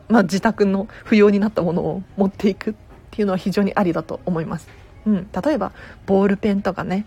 [0.10, 2.74] まあ、自宅の不要になったものを持っていくっ
[3.12, 4.68] ていうのは非常にありだと思います。
[5.06, 5.72] うん、例えば
[6.08, 7.06] ボールペンとかね。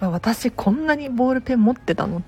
[0.00, 2.20] 私こんなにボールペン持ってたの？
[2.20, 2.22] い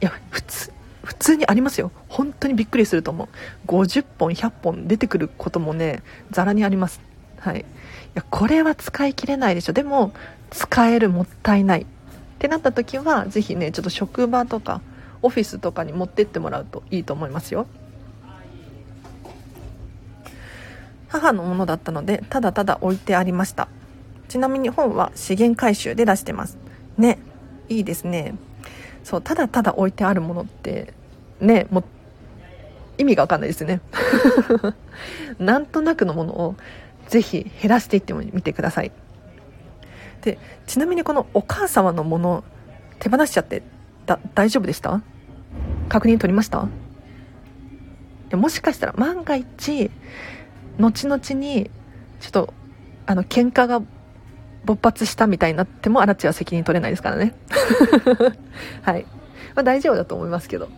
[0.00, 0.72] や普通
[1.04, 1.92] 普通にありますよ。
[2.08, 3.28] 本当にびっくりすると思う。
[3.66, 7.00] 50本100本出てくることもねざらにあります。
[7.38, 7.60] はい。
[7.60, 7.64] い
[8.14, 9.72] やこれは使い切れないでしょ。
[9.72, 10.12] でも
[10.50, 11.82] 使えるもったいない。
[11.82, 11.84] っ
[12.38, 14.80] てなった時は是非ねちょっと職場とか
[15.22, 17.66] オフィスとかに持ってってもらうといいと思いますよ。
[21.08, 23.68] 母のものだったのでただただ置いてありました。
[24.28, 26.58] ちなみに本は資源回収で出してます。
[26.98, 27.18] ね
[27.68, 28.34] いいですね。
[29.04, 30.92] そうただただ置いてあるものって
[31.40, 31.84] ねもう
[32.98, 33.80] 意味が分かんないですね。
[35.38, 36.56] なんとなくのものを
[37.08, 38.92] ぜひ減らしていってみてください。
[40.22, 42.44] でちなみにこのお母様のもの
[42.98, 43.62] 手放しちゃって
[44.06, 45.02] だ大丈夫でした？
[45.88, 46.66] 確認取りました？
[48.32, 49.90] もしかしたら万が一
[50.80, 51.70] 後々に
[52.18, 52.54] ちょっと
[53.06, 53.82] あの喧嘩が
[54.66, 57.34] 勃発したみたいになっても、アラチは責任取れないですからね。
[58.82, 59.06] はい。
[59.54, 60.68] まあ大丈夫だと思いますけど。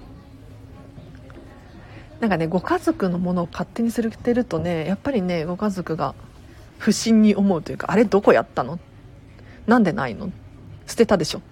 [2.20, 6.16] なんかねご家族のものを勝手にするてるとねやっぱりねご家族が
[6.78, 8.80] 不審に思うというかあれどこやったの？
[9.68, 10.32] なんでないの？
[10.86, 11.42] 捨てたでしょ？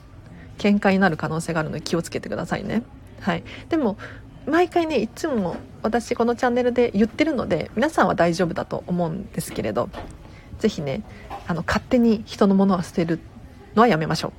[0.59, 2.83] 喧嘩になる可能性があるので気をつけてくださいね
[3.21, 3.97] はいでも
[4.47, 9.89] 毎回ねいつも私このチャンネルで言ってるので皆さんは大丈夫だと思うんですけれど
[10.59, 11.03] 是非ね
[11.47, 13.21] あの勝手に人のものは捨てる
[13.75, 14.33] のはやめましょう。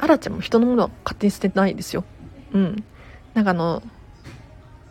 [0.00, 2.04] あらちゃんも人のものは勝手に捨てないですよ。
[2.52, 2.84] うん。
[3.34, 3.82] なんかあの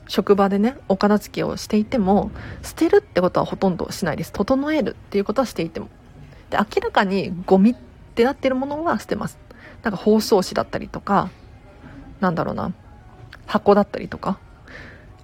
[0.07, 2.31] 職場でねお片付けをしていても
[2.61, 4.33] 捨てるってことはほとんどしないです。
[4.33, 5.89] 整えるっていうことはしていても。
[6.49, 7.75] で明らかにゴミっ
[8.15, 9.37] てなってるものは捨てます。
[9.83, 11.29] なんか包装紙だったりとか
[12.19, 12.73] なんだろうな
[13.45, 14.39] 箱だったりとか。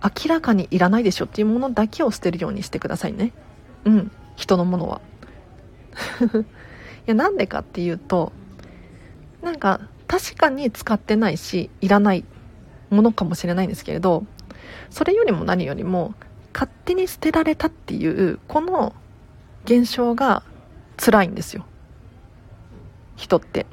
[0.03, 3.31] 明らかにいらないでしょっていうものだけを捨てるようにしてくださいね。
[3.85, 4.11] うん。
[4.35, 5.01] 人のものは。
[6.35, 6.45] い
[7.05, 8.31] やなんでかっていうと
[9.41, 12.23] なんか確かに使ってないしいらない
[12.89, 14.25] ものかもしれないんですけれど
[14.89, 16.13] それよりも何よりも
[16.53, 18.93] 勝手に捨てられたっていうこの
[19.65, 20.43] 現象が
[20.97, 21.65] 辛いんですよ。
[23.15, 23.65] 人って。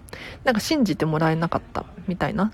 [0.45, 2.53] なんか信じてもらえなかったみたいな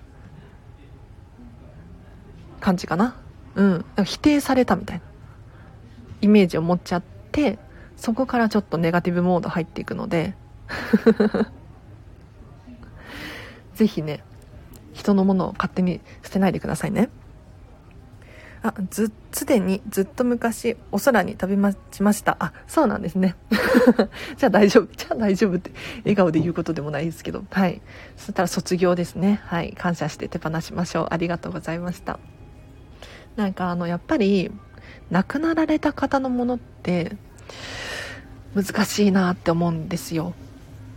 [2.61, 3.17] 感じかな。
[3.57, 3.85] うん。
[4.05, 5.03] 否定されたみたいな。
[6.21, 7.03] イメージを持っちゃっ
[7.33, 7.59] て
[7.97, 10.35] そこからちょっとネガティブモード入っていくので。
[13.75, 14.23] ぜひね
[14.95, 17.11] 人のものを勝手に捨てないでくださいね。
[18.63, 22.37] あずすでにずっと昔お空に飛び待ちました。
[22.41, 23.37] あそうなんですね。
[24.37, 27.45] じゃあ大丈夫じゃあ大丈夫って笑顔で言うことでもないですけど。
[27.51, 27.83] はい。
[28.17, 29.41] そしたら卒業ですね。
[29.45, 29.75] はい。
[29.75, 31.07] 感謝して手放しましょう。
[31.11, 32.19] ありがとうございました。
[33.37, 34.51] なんかあのやっぱり
[35.11, 37.17] 亡くなられた方のものって
[38.55, 40.35] 難しいなって思うんですよ、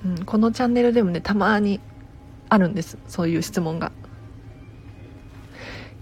[0.06, 1.80] うん、このチャンネルでもねたまに
[2.48, 3.92] あるんですそういう質問が。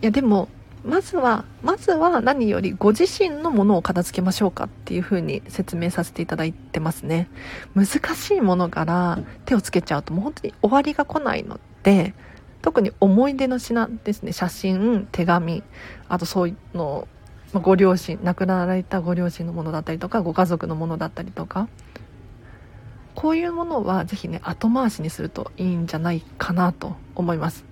[0.01, 0.47] いやでも
[0.85, 7.27] まずはまずは何よりご自身のものを片付けましょうかっていう風に説明させていただいてますね。
[7.75, 12.13] 難しいものから手をつけちゃうともう本当に終わりが来ないので
[12.67, 14.33] 特に思い出の品ですね。
[14.33, 15.63] 写真手紙
[16.09, 17.07] あとそういうの
[17.53, 21.69] ご両親亡くなられたご両親のものだったりとかご家族のものだったりとか。
[23.15, 27.63] こういうものはぜひね後回しにするといいんじゃないかなと思います。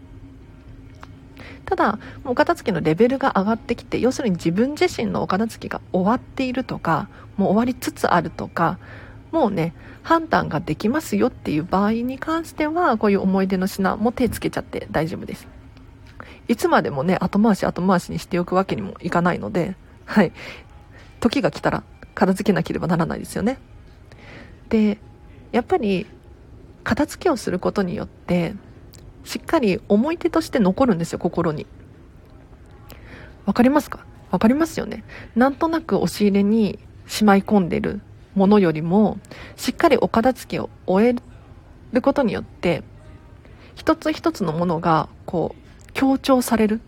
[1.66, 8.80] ただお片付けのレベルが上がってきて要するに自分自身のお片付けが終わっているとかもう終わりつつあるとか
[9.34, 9.74] もうね
[10.06, 15.48] 判断ができますよっていう場合に関してはこういう思い出の品も手つけちゃって大丈夫です。
[16.48, 19.76] いつまでもね後回し後回しにしておくわけにもいかないので
[20.06, 20.32] はい。
[21.20, 21.84] 時が来たら
[22.14, 23.58] 片付けなければならないですよね。
[24.70, 25.00] で
[25.52, 26.06] やっぱり
[26.84, 28.54] 片付けをすることによって
[29.24, 31.66] しっかり思い出として残るんですよ心に。
[33.48, 34.06] わかりますか？
[34.30, 35.04] わかりますよね。
[35.36, 36.78] なんとなく押し入れに
[37.08, 38.02] しまい込んでる
[38.36, 39.18] ものよりも
[39.56, 41.16] しっかりお片付けを終え
[41.94, 42.84] ることによって
[43.76, 46.82] 一つ一つのものがこう強調される。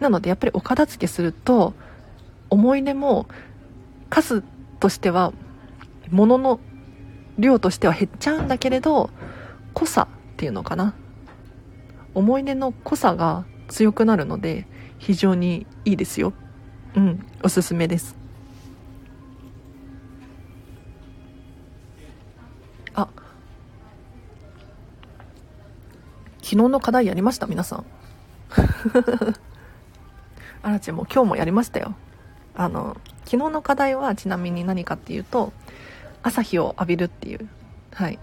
[0.00, 1.74] なのでやっぱりお片付けすると
[2.48, 3.26] 思い出も
[4.08, 4.42] 数
[4.80, 5.32] としては
[6.10, 6.58] 物の
[7.38, 9.10] 量としては減っちゃうんだけれど
[9.74, 10.94] 濃さっていうのかな。
[12.14, 14.66] 思い出の濃さが強くなるので
[14.98, 16.32] 非常にいいですよ。
[16.96, 18.16] うんおすすめです。
[26.60, 27.46] 昨日の課題やりました？
[27.46, 27.86] 皆さん。
[30.62, 31.94] あらちも今日もやりましたよ。
[32.54, 35.54] あの昨日の課題はちなみに何かっていうと
[36.22, 37.48] 朝日を浴びるっていう。
[37.94, 38.18] はい。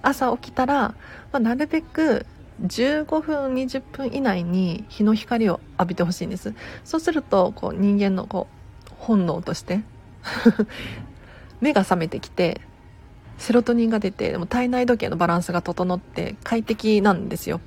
[0.00, 0.96] 朝起きたら、ま
[1.32, 2.24] あ、なるべく
[2.62, 6.54] 15分20分以内に日の光を浴びてほしいんです。
[6.84, 8.46] そうするとこう人間のこ
[8.88, 9.82] う本能として
[11.60, 12.62] 目が覚めてきて
[13.38, 17.60] セロトニンが出てでも体内時計のバランスが整って快適なんですよ。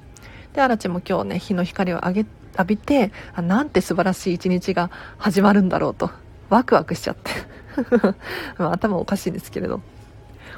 [0.54, 2.26] でアラチも今日ね日の光を浴
[2.66, 6.10] びてあなんて素晴らしい一日が始まるんだろうと
[6.50, 7.32] ワクワクしちゃって。
[8.58, 9.82] まあ、頭おかしいですけれど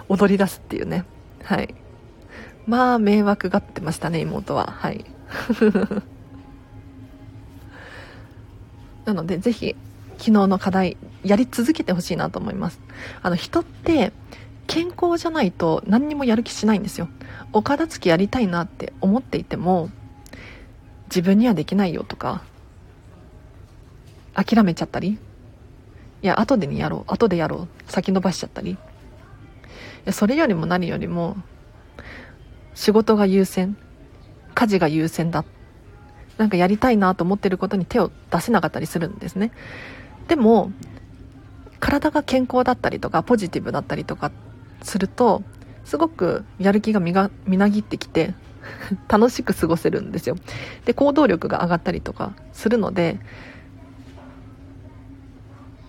[0.10, 1.06] 踊り出すっていうね。
[1.44, 1.76] はい。
[2.66, 4.72] まあ迷惑がってましたね妹は。
[4.72, 5.06] はい。
[9.06, 9.76] なのでぜひ
[10.18, 12.80] 昨日の課題やり続けてほしいなと思います。
[13.22, 14.14] あの人って
[14.68, 17.10] 健康じゃないと何にもやる気しないんですよ。
[17.54, 19.90] お片付けやりたいなって思っていても
[21.08, 22.44] 自分にはできないよとか
[24.34, 25.18] 諦めちゃったり
[26.22, 28.78] いや後でにやろう後でやろう先延ばしちゃったりい
[30.06, 31.36] やそれよりも何よりも
[32.74, 33.76] 仕事が優先
[34.56, 35.46] 家事が優先だ。
[36.38, 39.52] なんかやりたいなと思ってることに手を出せなかったりするんですね。
[40.28, 40.72] でも
[41.80, 44.32] 体が健康だったりとかポジティブだったりとかっ
[44.82, 45.44] すると
[45.86, 48.34] すごくやる気がみがみなぎってきて
[49.08, 50.36] 楽しく過ごせるんですよ。
[50.86, 53.20] で行動力が上がったりとかするので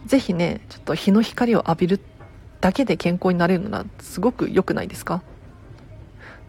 [0.07, 2.01] ぜひねちょっと日の光を浴びる
[2.61, 5.23] だけで健康になれるのはすごく良くないですか？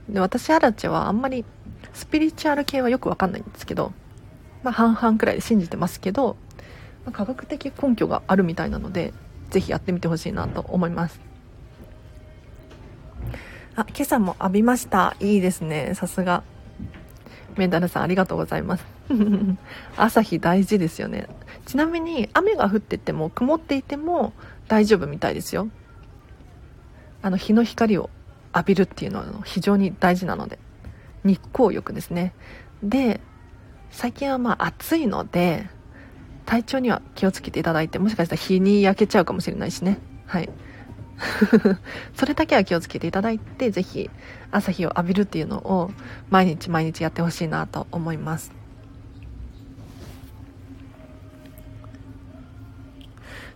[0.09, 1.45] で私アラチェはあんまり
[1.93, 3.93] スピリチュアル系はよくわかんないんですけど、
[4.63, 6.35] まあ、半々くらいで信じてますけど、
[7.05, 9.13] まあ、科学的根拠があるみたいなので
[9.49, 11.19] ぜひやってみてほしいなと思います。
[13.75, 15.15] あ今朝も浴びました。
[15.19, 15.93] いいですね。
[15.95, 16.43] さすが。
[17.57, 18.85] メンタルさんありがとうございます。
[19.97, 21.27] 朝日大事ですよね。
[21.65, 24.33] ちなみに雨が降ってても曇っていても
[24.67, 25.69] 大丈夫みたいですよ。
[27.23, 28.11] あの日の光を
[28.53, 30.59] 浴びるっていうのは非常に大事なので。
[31.23, 32.33] 日光浴ですね。
[32.83, 33.21] で
[33.89, 35.67] 最近はまあ暑いので
[36.45, 39.97] 体調には気をつけていただいてもしかしたら日に焼けちゃうかもしれないしね。
[40.27, 40.49] はい。
[42.15, 44.09] それだけは気をつけていただいてぜひ
[44.51, 45.91] 朝日を浴びるっていうのを
[46.29, 48.51] 毎日毎日やってほしいなと思います。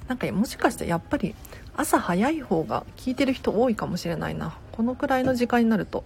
[0.08, 1.36] なんかもしかしてやっぱり
[1.76, 4.58] 朝早い方が聞いてる人多いかもしれないな。
[4.72, 6.03] このくらいの時間になると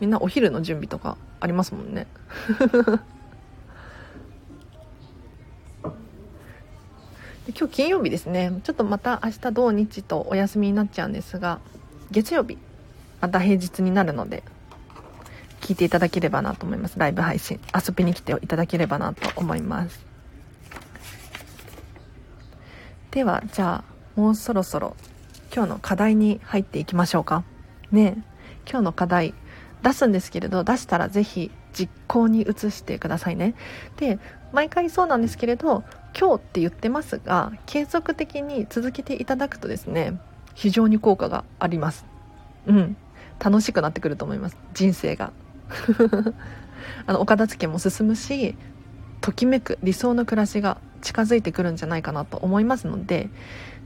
[0.00, 2.06] みんなお昼の準備とかありますもんね。
[7.48, 8.60] 今日金曜日ですね。
[8.64, 11.60] ちょっとまた明日土日とお休みになっちゃうんですが
[12.10, 12.58] 月曜日
[13.20, 14.42] また平日になるので
[15.60, 16.98] 聞いていただければなと思います。
[16.98, 20.04] ライブ配信遊びに来ていただければなと思います。
[23.12, 24.96] ではじゃあもうそろそろ
[25.54, 27.44] 今日の課題に入っていきましょうか。
[27.92, 28.24] ね
[28.68, 29.34] 今日の課題
[29.84, 33.54] 出すんですけれど出したらぜひ実行に移してくださいね。
[33.98, 34.18] で
[34.52, 35.84] 毎回そうなんですけれど
[36.18, 40.18] 今日って言ってますが継続的に続けていただくとですね
[40.54, 42.06] 非常に効果があります。
[42.66, 42.96] うん。
[43.38, 44.56] 楽しくなってくると思います。
[44.72, 45.32] 人生が。
[47.06, 48.56] あのお片付けも進むし
[49.20, 53.28] ときめく理想の暮らしが近づいてくるんじゃないかなと思いますので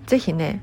[0.06, 0.62] 是非ね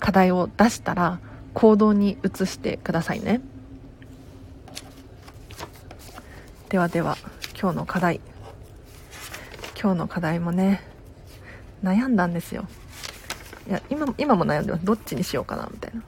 [0.00, 1.20] 課題を出したら
[1.54, 3.40] 行動に移してくださいね。
[6.70, 7.18] ではでは。
[7.62, 8.20] 今日の課題。
[9.80, 10.82] 今日の課題もね
[11.84, 12.66] 悩んだんですよ。
[13.68, 14.84] いや今今も悩んでます。
[14.84, 16.02] どっちにしようかなみたいな。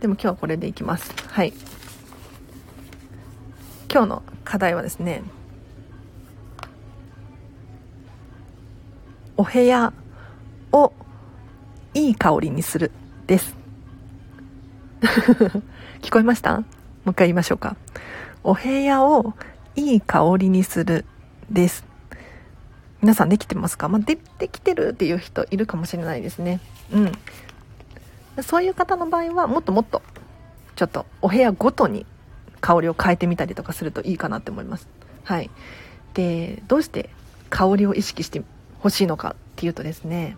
[0.00, 1.12] でも今日はこれでいきます。
[1.28, 1.52] はい。
[3.88, 5.22] 今日の課題はですね
[9.36, 9.92] お部屋
[10.72, 10.92] を
[11.94, 12.90] いい香りにする
[13.28, 13.56] です。
[16.02, 16.56] 聞こえました？
[16.56, 16.64] も
[17.06, 17.76] う一回言いましょうか。
[18.46, 19.34] お部屋を
[19.74, 21.04] いい香りにする
[21.50, 21.84] です。
[23.02, 26.60] 皆さんできてますか、まあ、でできてるっていう人いるかもしれないですね。
[26.92, 28.42] うん。
[28.44, 30.00] そういう方の場合はもっともっと
[30.76, 32.06] ちょっとお部屋ごとに
[32.60, 34.86] 香りを変えてみたりとかするといいかなって思います。
[35.24, 35.50] はい。
[36.14, 37.10] でどうして
[37.50, 38.44] 香りを意識して
[38.78, 40.36] ほしいのかっていうとですね。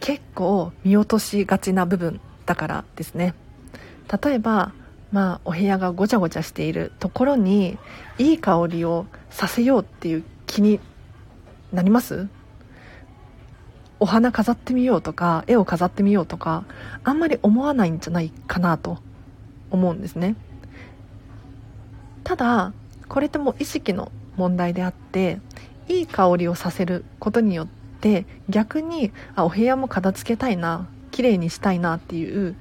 [0.00, 3.34] 結構見落としがちな部分だからですね。
[4.24, 4.72] 例えば
[5.10, 7.78] まあお部屋がごちゃごちゃしているところに
[8.18, 10.80] いい香りをさせようっていう気に
[11.72, 12.28] なります？
[14.00, 16.64] お花飾ってみようとか絵を飾ってみようとか
[17.02, 18.98] あんまり思わないんじゃないかなと
[19.70, 20.36] 思うんですね。
[22.22, 22.72] ただ
[23.08, 25.40] これっても意識の問題であって
[25.88, 27.68] いい香りをさせることによっ
[28.00, 32.54] て逆にあお部屋も片付けたいな綺麗にしたいなっていう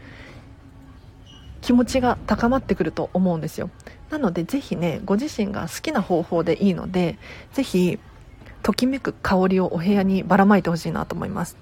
[1.61, 3.69] 気持ちが高まってくると思うんですよ。
[4.09, 7.17] なのでぜひねご自身が好きな方法でいいので
[7.53, 7.99] ぜひ
[8.63, 11.57] ときめく香りをお部屋にばらまいてほしいなと思います。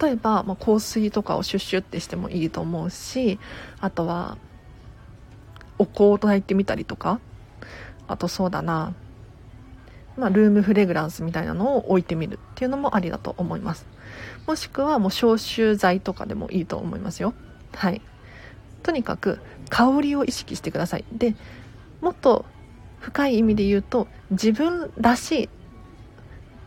[0.00, 3.38] 例えば、まあ、香水とかをシュッシュってしてもいいと思うし
[3.78, 4.38] あとは
[5.76, 7.20] お香を炊いてみたりとか
[8.08, 8.94] あとそうだな
[10.16, 13.86] まあ、ルームフレグランスみたいなのを置いてみるっていうのもありだと思います。
[14.46, 17.34] もしくはもう消臭剤とかでもいいと思いますよ。
[17.74, 18.00] はい。
[18.82, 19.38] とにかく
[19.70, 21.04] 香りを意識してください。
[21.12, 21.34] で
[22.00, 22.44] もっと
[23.00, 25.48] 深い意味で言うと自分らしい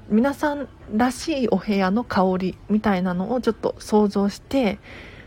[0.09, 4.77] 皆さんらしいお部屋の香りみたいなのをちょっと想像して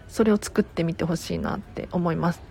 [0.06, 2.42] それを作ってみてほしいなって思います。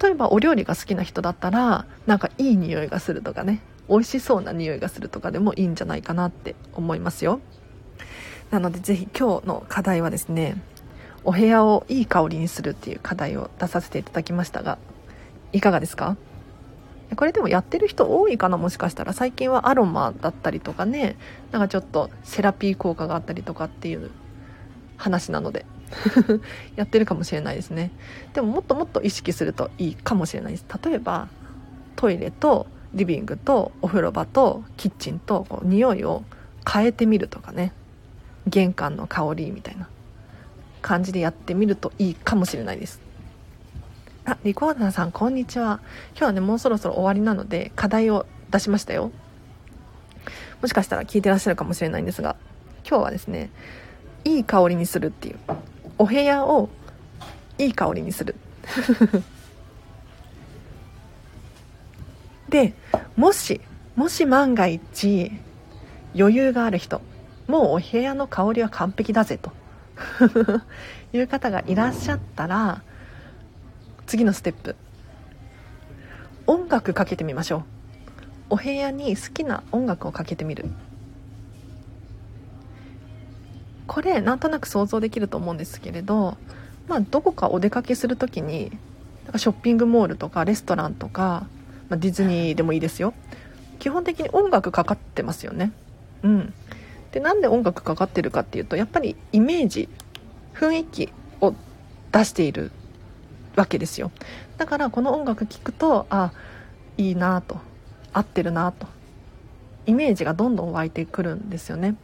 [0.00, 3.62] 例えばお料理が好きな人だったらなんかいい匂いがするとかね。
[3.88, 7.40] 美味しそうな匂いがするとかでもいいんじゃないかなって思いますよ。
[8.50, 10.60] なのでぜひ今日の課題はですね
[11.24, 14.78] お部屋をいい香りにするっていう課題を出させていただきましたが
[15.52, 16.16] いかがですか？
[17.16, 19.12] これでもやってる人多いかなもしかしたら。
[19.12, 21.16] 最近はアロマだったりとかね
[21.50, 24.10] なんかちょっとセラピー効果があったりとかっていう
[24.96, 25.66] 話なので
[26.76, 27.90] やってるかもしれないですね。
[28.32, 30.64] でももっともっと意識するといいかもしれないです。
[30.84, 31.28] 例えば
[31.96, 36.22] トイレとリビングとお風呂場とキッチンとこう匂いを
[36.70, 37.72] 変えてみるとかね。
[38.50, 39.88] 玄関の香りみたいな
[40.82, 43.00] 感じでやってみるといいかもしれないです。
[44.26, 45.80] あリコーダーさんこんにちは。
[46.12, 49.12] 今日はねもうそろそろ終わりなので課題を出しましたよ。
[50.60, 52.36] もしかしたら聞いてらっしゃるかもしれないんですが
[52.86, 53.50] 今日はですね
[54.24, 55.38] いい香りにするっていう
[55.96, 56.68] お部屋を
[57.56, 58.34] いい香りにする。
[62.48, 62.74] で
[63.16, 63.60] もし
[63.94, 65.30] もし万が一
[66.14, 67.00] 余裕がある人
[67.50, 69.52] もうお部屋の香りは完璧だぜと。
[71.12, 72.82] いう方がいらっしゃったら
[74.06, 74.76] 次のステップ。
[76.46, 77.62] 音楽かけてみましょう。
[78.50, 80.70] お部屋に好きな音楽をかけてみる。
[83.88, 86.36] これなんとなく想像できると思うんですけれど、
[86.86, 88.70] まあ、どこかお出かけする時に
[89.24, 91.48] なんかショッピングモールとかレストランとか、
[91.88, 93.12] まあ、ディズニーでもいいですよ。
[93.80, 95.72] 基本的に音楽かかってますよね。
[96.22, 96.54] うん。
[97.12, 99.88] でなんで音楽かかってるかっていうとやっぱりイメージ
[100.54, 101.54] 雰囲気を
[102.12, 102.70] 出している
[103.56, 104.10] わけですよ。
[104.56, 106.32] だからこの音楽聴くとあ
[106.96, 107.58] いいなと
[108.12, 108.86] 合ってるなと
[109.86, 111.96] イメージがどんどん湧いてくるんですよね。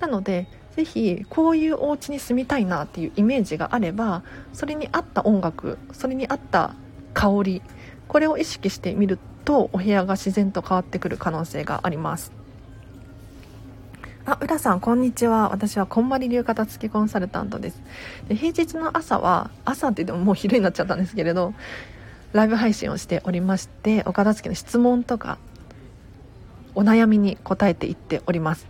[0.00, 0.46] なので
[0.76, 6.74] 是非こういうお家に住みたいなっていうイメージがあればそれに合った音楽それに合った
[7.14, 7.62] 香り
[8.08, 12.43] これを意識してみるとお部屋が自然と変わってくる可能性があります。
[14.26, 15.50] あ、浦さん、こんにちは。
[15.50, 17.82] 私はこんまり流片付きコンサルタントです。
[18.26, 21.52] で平日の朝は、朝って言ってももう昼になっちゃったんですけれど、
[22.32, 25.36] ライブ配信をしておりまして、お片付けの質問とか、
[26.74, 28.66] お悩みに答えていっております。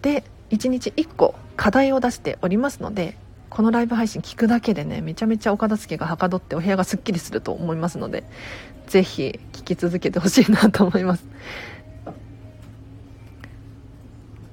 [0.00, 3.18] で、1日1個課題を出しておりますので、
[3.50, 8.24] このライブ配信聞くだけでね、めちゃめちゃお片付けがはかどってお部屋がすっきりすると思いますので、
[8.86, 11.24] ぜひ聞き続けてほしいなと思います。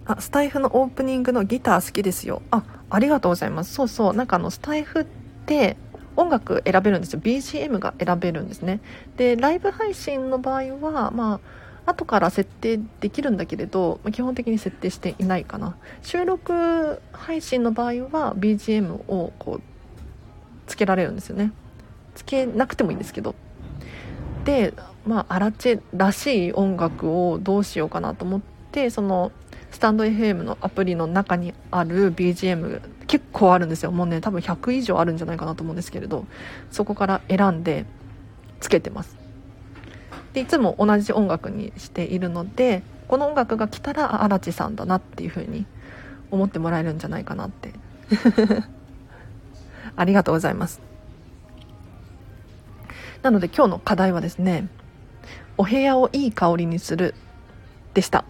[0.05, 2.41] あスタイフのオープニングのギター好きですよ。
[2.51, 3.73] あありがとうございます。
[3.73, 4.13] そうそう。
[4.13, 5.05] なんかあのスタイフっ
[5.45, 5.77] て
[6.15, 7.19] 音楽選べるんですよ。
[7.19, 8.81] BGM が選べるんですね。
[9.17, 11.39] でライブ配信の場合はま
[11.85, 15.77] あ後から設定できるんだけれど基本的に設定していないかな。
[16.01, 19.61] 収録配信の場合は BGM をこう
[20.67, 21.51] つけられるんですよね。
[22.15, 23.35] つけなくてもいいんですけど。
[24.45, 24.73] で
[25.05, 28.41] まあアラチェらしい音楽をどうしようかなと思っ
[28.71, 29.31] てその
[29.81, 33.91] タンド FM のアプリの中にある BGM 結構あるんですよ。
[33.91, 36.25] もうね多分100以上あるんじゃないかなと思うんですけれど
[36.69, 37.85] そこから選んで
[38.59, 39.17] つけてます。
[40.33, 45.65] でいつも同じ音楽にしているのでこの音楽が来たら荒地さんだなっていう風に
[46.29, 47.73] 思ってもらえるんじゃないかなって。
[49.97, 50.79] ありがとうございます。
[53.23, 54.67] なので今日の課題はですね
[55.57, 57.15] お部屋をいい香りにする
[57.95, 58.25] でした。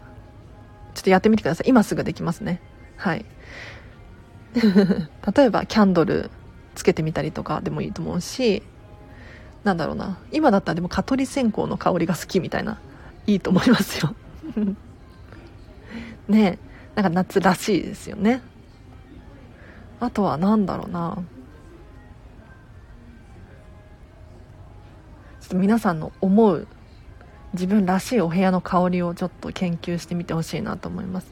[0.94, 1.70] ちょっとやってみてください。
[1.70, 2.62] 今すぐできますね。
[2.98, 3.26] はい。
[4.54, 6.30] 例えばキャンドル
[6.76, 8.64] つけてみたりとかでもいいと思うし
[9.64, 10.18] なんだろうな。
[10.32, 12.80] 今だったらでも蚊取り線香の香りが好きみたいな
[13.28, 14.16] いいと思いますよ。
[16.28, 16.72] ねえ。
[16.96, 18.42] なんか夏らしいですよね。
[20.00, 21.18] あとは何だろうな。
[25.42, 26.68] ちょっと皆さんの思う
[27.54, 31.28] 自分らしいお部屋の香りをちょっと研究してみてほしいなと思います。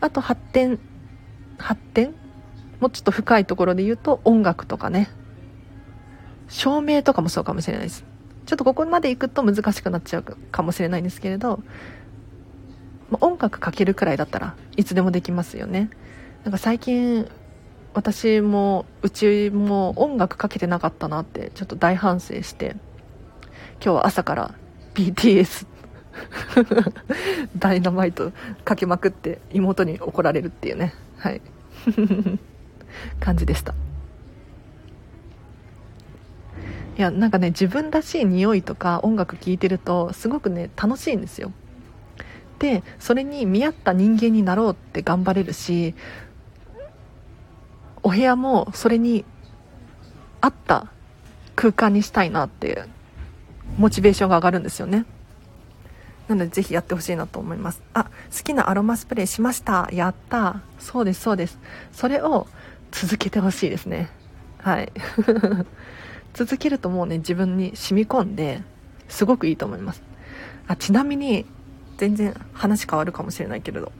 [0.00, 0.78] あと発展
[1.58, 2.14] 発展？
[2.80, 5.10] もうちょっと深いところで言うと音楽とかね。
[6.48, 8.04] 照明とかもそうかもしれないです。
[8.46, 11.62] ちょっとここまで行くと難しくなっちゃうかもしれないんですけれど
[13.20, 15.90] 音楽かけるくらいだったらいつでもできますよね。
[16.44, 17.28] なんか最近
[17.92, 22.76] 私もうちも音楽かけてなかったなってちょっと大反省して
[23.82, 24.54] 今日は朝から
[24.98, 25.66] BTS
[27.56, 28.32] ダイナマイト
[28.64, 30.92] かけまくって妹に怒られるっていうね。
[31.16, 31.40] はい。
[33.20, 33.74] 感じでした。
[36.96, 41.52] いやなんかね自分らしい匂いとか音楽聴いてるとすごくね楽しいんですよ。
[42.58, 45.94] でそれに見合った人間になろうって頑張れるし
[48.02, 49.24] お部屋もそれに
[50.40, 50.88] 合った
[51.54, 52.84] 空間にしたいなって
[53.76, 55.04] モチベーションが上がるんですよね。
[56.28, 57.82] なのでぜひやってほしいなと思います。
[57.94, 58.10] あ好
[58.44, 59.88] きなアロマスプレーしました。
[59.92, 60.60] やった。
[60.78, 61.58] そうですそうです。
[61.92, 62.46] それを
[62.92, 64.10] 続けてほしいですね。
[64.58, 64.92] はい。
[66.34, 68.62] 続けるともうね自分に染み込んで
[69.08, 70.02] すごくいいと思います。
[70.66, 71.46] あちなみに
[71.96, 73.90] 全然話変わるかもしれないけれど。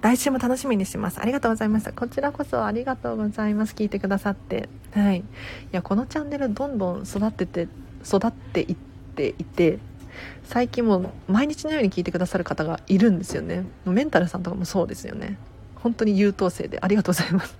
[0.00, 1.20] 来週も楽しみにしてます。
[1.20, 1.92] ありがとうございました。
[1.92, 3.74] こちらこそありがとうございます。
[3.74, 4.68] 聞いてくださって。
[4.92, 5.18] はい。
[5.18, 5.22] い
[5.70, 7.68] やこのチャンネルどんどん育ってて
[8.04, 8.76] 育っていっ
[9.14, 9.78] ていて
[10.44, 13.64] 最近も毎日のように聞いてくださる方がいるんですよね。
[13.84, 15.38] メンタルさんとかもそうですよね。
[15.76, 17.56] 本当に優等生でありがとうございます。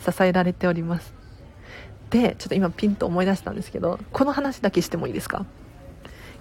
[0.10, 1.12] 支えられております。
[2.10, 5.46] でちょっと今ピンと思い出したんですけどこの話だけしてもいいですか？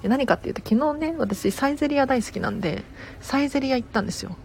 [0.02, 2.84] 何かっていうと昨日ね私サイゼリア大好きなんで
[3.20, 4.38] サイゼリア行ったんですよ。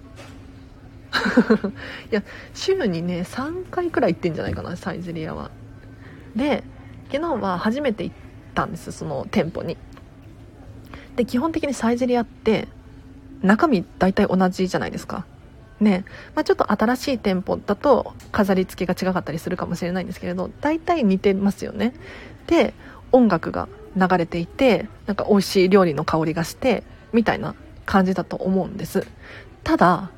[2.11, 5.51] いや週にね3回くらい行ってんじゃないかなサイゼリアは。
[6.35, 6.65] で
[7.13, 8.17] 昨日は初めて行っ
[8.55, 9.77] たんですその店舗に。
[11.17, 12.69] で基本的にサイゼリアって
[13.43, 15.27] 中身大体同じじゃないですか。
[15.81, 16.05] ね。
[16.35, 21.95] まあ、ちょっと新しい店舗だと飾り付けが違かったりするかもしれないんですけれど大体似てますよね。
[22.47, 22.75] で
[23.13, 26.83] 音楽が流れていてなんか美味しい料理の香りがして
[27.13, 27.55] みたいな
[27.87, 29.07] 感じだと思うんです。
[29.63, 30.11] ただ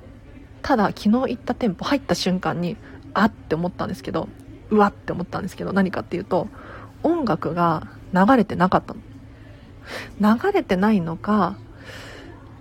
[0.63, 2.77] ただ昨日行った店舗入った瞬間に
[3.15, 4.29] あって思ったんですけど
[4.71, 6.49] うわって思ったんですけど何かっていうと
[7.03, 9.01] 音楽が流れてなかったの。
[10.21, 11.57] 流れてないのか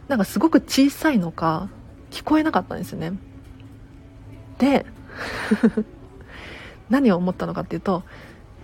[0.08, 1.70] なんかすごく小さいのか
[2.12, 3.14] 聞こえなかったんですよね。
[4.60, 4.86] で
[6.90, 8.04] 何を思ったのかっていうと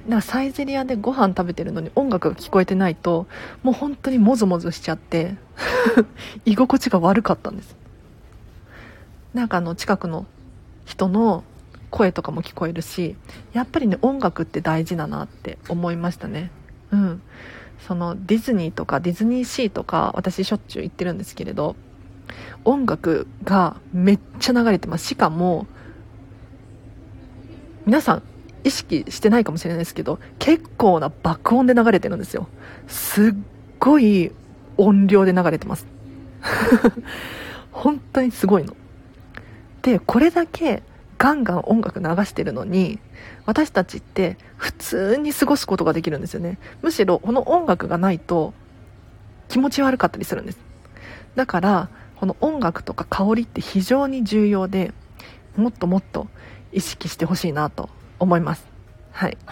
[0.07, 3.27] なんかサイゼリアでご飯食べてるのに音楽が聞こえてないと
[3.63, 5.36] もう本当にもぞもぞしちゃって
[6.45, 7.75] 居心地が悪かったんです。
[9.34, 10.25] なんかあの近くの
[10.86, 11.43] 人の
[11.89, 13.15] 声とかも聞こえるし
[13.53, 16.51] やっぱりね音楽って大事だなって思いましたね。
[16.91, 17.21] うん。
[17.87, 21.75] そのディズニーとかディズニーシーとか私しょっちゅう行ってるんですけれど
[22.63, 25.07] 音楽がめっちゃ流れてます。
[25.07, 25.65] しかも
[27.85, 28.23] 皆さん
[28.63, 32.47] 意識してないかもしれないですけど結構な爆音で流れてるんですよ。
[32.87, 33.33] すっ
[33.79, 34.31] ごい
[34.77, 35.87] 音量で流れてます。
[37.71, 38.75] 本当にすごいの。
[39.81, 40.83] でこれだけ
[41.17, 42.99] ガンガン音楽流してるのに
[43.45, 46.57] 私たちって普通に過ごすことができるんですよね。
[46.81, 48.53] むしろこの音楽がないと
[49.49, 50.59] 気持ち悪かったりするんです。
[51.35, 54.93] だからこの音楽とか香りって非常に重要で
[55.55, 56.27] もっともっと
[56.71, 57.89] 意識してほしいなと
[58.19, 58.65] 思います。
[59.11, 59.37] はい。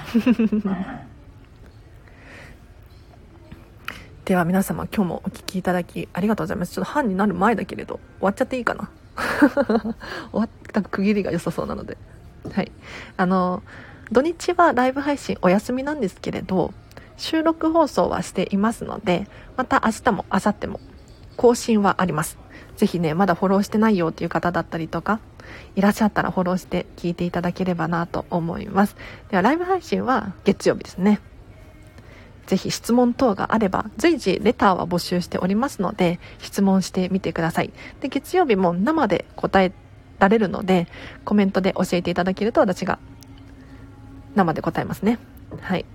[4.25, 6.73] では皆様今日もお聴きいただきありがとうございます。
[6.75, 8.91] ちょっと半になる前だけれど終わっちゃっていいかな。
[10.31, 11.97] 終わった区切りが良さそうなので
[12.54, 12.72] はい。
[13.18, 13.64] あの
[14.12, 16.74] 土日はライブ配信お休みなんですけれど
[17.18, 20.80] 収録放送はしていますのでまた明日も明後日も
[21.38, 22.38] 更新はあります。
[22.76, 25.20] ぜひねまだフォローしてないよっていう方だったりとか
[25.76, 28.95] いらっしゃったらフォローして聞いていただければなと思います。
[29.30, 31.20] ではライブ配信は月曜日ですね。
[32.47, 37.72] ぜひ質問等があれば随時レターは募集しておりますので質問してみてください。
[38.00, 39.72] で月曜日も生で答え
[40.20, 40.88] られるので
[41.26, 42.99] コメントで教えていただけると私が
[44.36, 45.20] 生で答えますね
[45.61, 45.86] はい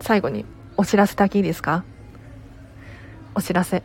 [0.00, 0.44] 最後に
[0.76, 1.84] お知らせだけいいですか？
[3.34, 3.82] お知らせ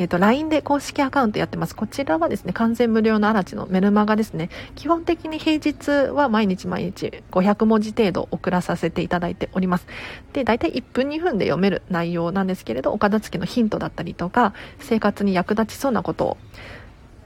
[0.00, 1.76] えっ、ー、と、LINE で公式アカウントやってます。
[1.76, 4.48] こちらはですね、完全無料のアラチのメルマガですね。
[4.74, 9.86] 基本的に平日は毎日毎日500文字程度送らさせていただいております。
[10.32, 16.36] で、大体1分2分で読める内容なんですけれど、お片付けのヒントだったりとか、生活に役立ちそうなことを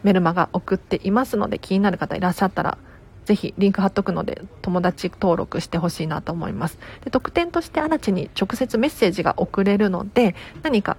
[0.05, 2.79] メルマガ送っていますので、気になる方いらっしゃったら、
[3.25, 6.79] ぜひリンク貼っとくので友達登録してほしいなと思います。
[7.05, 10.97] で特典としてアラチに直接メッセージが送れるので何か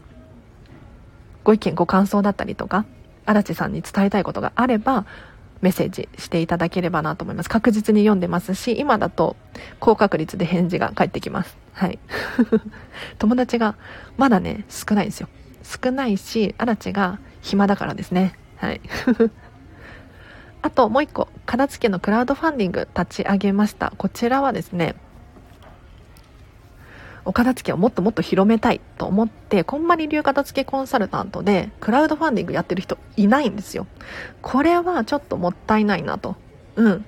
[1.43, 2.85] ご意見ご感想だったりとか
[3.25, 5.05] 荒地さんに伝えたいことがあれば
[5.61, 7.49] メッセージしていただければなと思います。
[7.49, 9.35] 確実に読んでますし今だと
[9.79, 11.57] 高確率で返事が返ってきます。
[11.73, 11.99] はい。
[13.19, 13.75] 友達が
[14.17, 15.29] まだね少ないんですよ。
[15.63, 18.37] 少ないし荒地が暇だからですね。
[18.57, 18.81] はい
[20.61, 24.95] あともう一個片付けのクラウドファンディング立ち上げましたこちらはですね
[27.25, 33.87] お片付けをもっともっと広めたいと思って、こんまり流片付けコンサルタントで、クラウドファンディングやってる人いないんですよ。
[34.43, 36.35] これはちょっともったいないなと、
[36.75, 37.05] うん、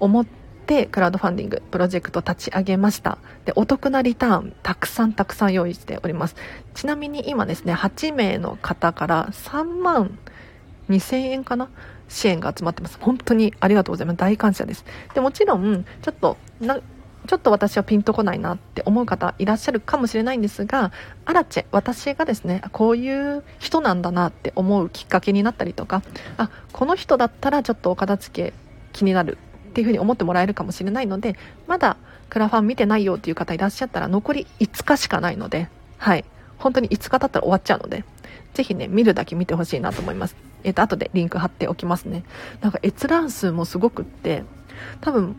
[0.00, 0.26] 思っ
[0.66, 3.18] て、クラウドファンディングプロジェクト立ち上げました。
[3.44, 6.34] で、お得なリターン、たくさんたくさん用意しております。
[6.74, 10.18] ちなみに今ですね、8名の方から3万
[10.90, 11.68] 2000円かな？
[12.08, 12.98] 支援が集まってます。
[13.00, 14.16] 本当にありがとうございます。
[14.16, 14.84] 大感謝です。
[15.14, 16.82] で、もちろん、ちょっと、ちょ
[17.26, 20.90] ちょっと私はピンとこないなって思う方いらっしゃるかもしれないんですが
[21.26, 26.02] アラチェ私がですねこういう人なんだなって思うきっかけになったりとか
[26.38, 28.54] あこの人だったらちょっとお片付け
[28.92, 29.36] 気になる
[29.68, 31.36] っていうふうに思ってもらえるかもしれないので
[31.68, 31.98] まだ
[32.30, 35.68] クラファン見てないよっていう方いらっしゃったら残り5日しかないので
[35.98, 36.24] はい
[36.58, 38.04] 本当に5日経ったら終わっちゃうので
[38.54, 42.24] ぜひね見るだけ見てほしいなと思いますえっ、ー、と後でリンク貼っておきますね。
[42.60, 44.44] なんか閲覧数もすごくって
[45.00, 45.36] 多分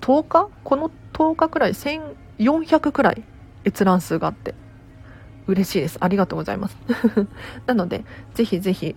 [0.00, 0.48] 10日？
[0.64, 3.22] この10日くらい？1400くらい
[3.64, 4.54] 閲覧数があって。
[5.46, 5.98] 嬉しいです。
[6.00, 6.76] ありがとうございます。
[7.66, 8.04] なので
[8.34, 8.94] ぜひぜひ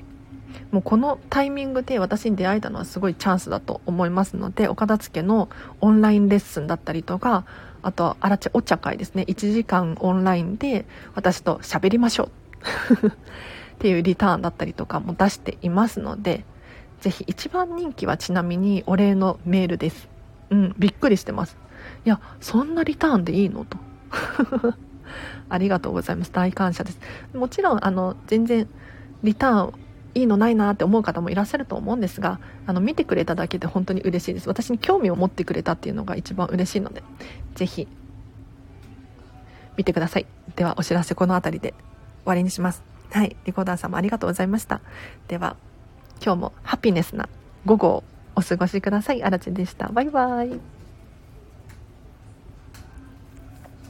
[0.72, 5.49] もうこのタイミングで私に出会えたのはすごいチャンスだと思いますのでお片付けの
[5.82, 7.45] オンラインレッスンだったりとか
[7.82, 9.26] あとはあらちお茶会ですね。
[9.28, 10.86] 1時間オンラインで
[11.16, 13.11] 私と喋りましょう。
[13.74, 16.45] っていうリターンだったりとかも出していますので
[17.01, 20.07] ぜひ一番人気はちなみにお礼のメールです。
[20.51, 21.57] うんびっくりしてます。
[22.05, 23.78] いやそんなリターンでいいのと。
[25.49, 26.32] ありがとうございます。
[26.32, 26.99] 大感謝です。
[27.34, 28.69] もちろんあの全然
[29.21, 29.74] リターン
[30.15, 34.47] いいのないなって思う方もいらっしゃると思うんですがあの見てくれただけで本当に嬉しいです。
[34.47, 37.03] 私に興味を持ってくれたっていうのが一番嬉しいので
[37.55, 37.88] ぜひ
[39.76, 40.26] 見てください。
[40.55, 41.78] ではお知らせこの辺りで終
[42.26, 42.93] わりにします。
[43.14, 43.36] はい。
[43.45, 44.82] リコーダーさんもありがとうございました。
[45.28, 45.55] では
[46.22, 47.30] 今日もハピネスな
[47.66, 48.03] 午後を
[48.36, 49.24] お過ごしください。
[49.24, 49.89] あらちでした。
[49.89, 50.72] バイバイ。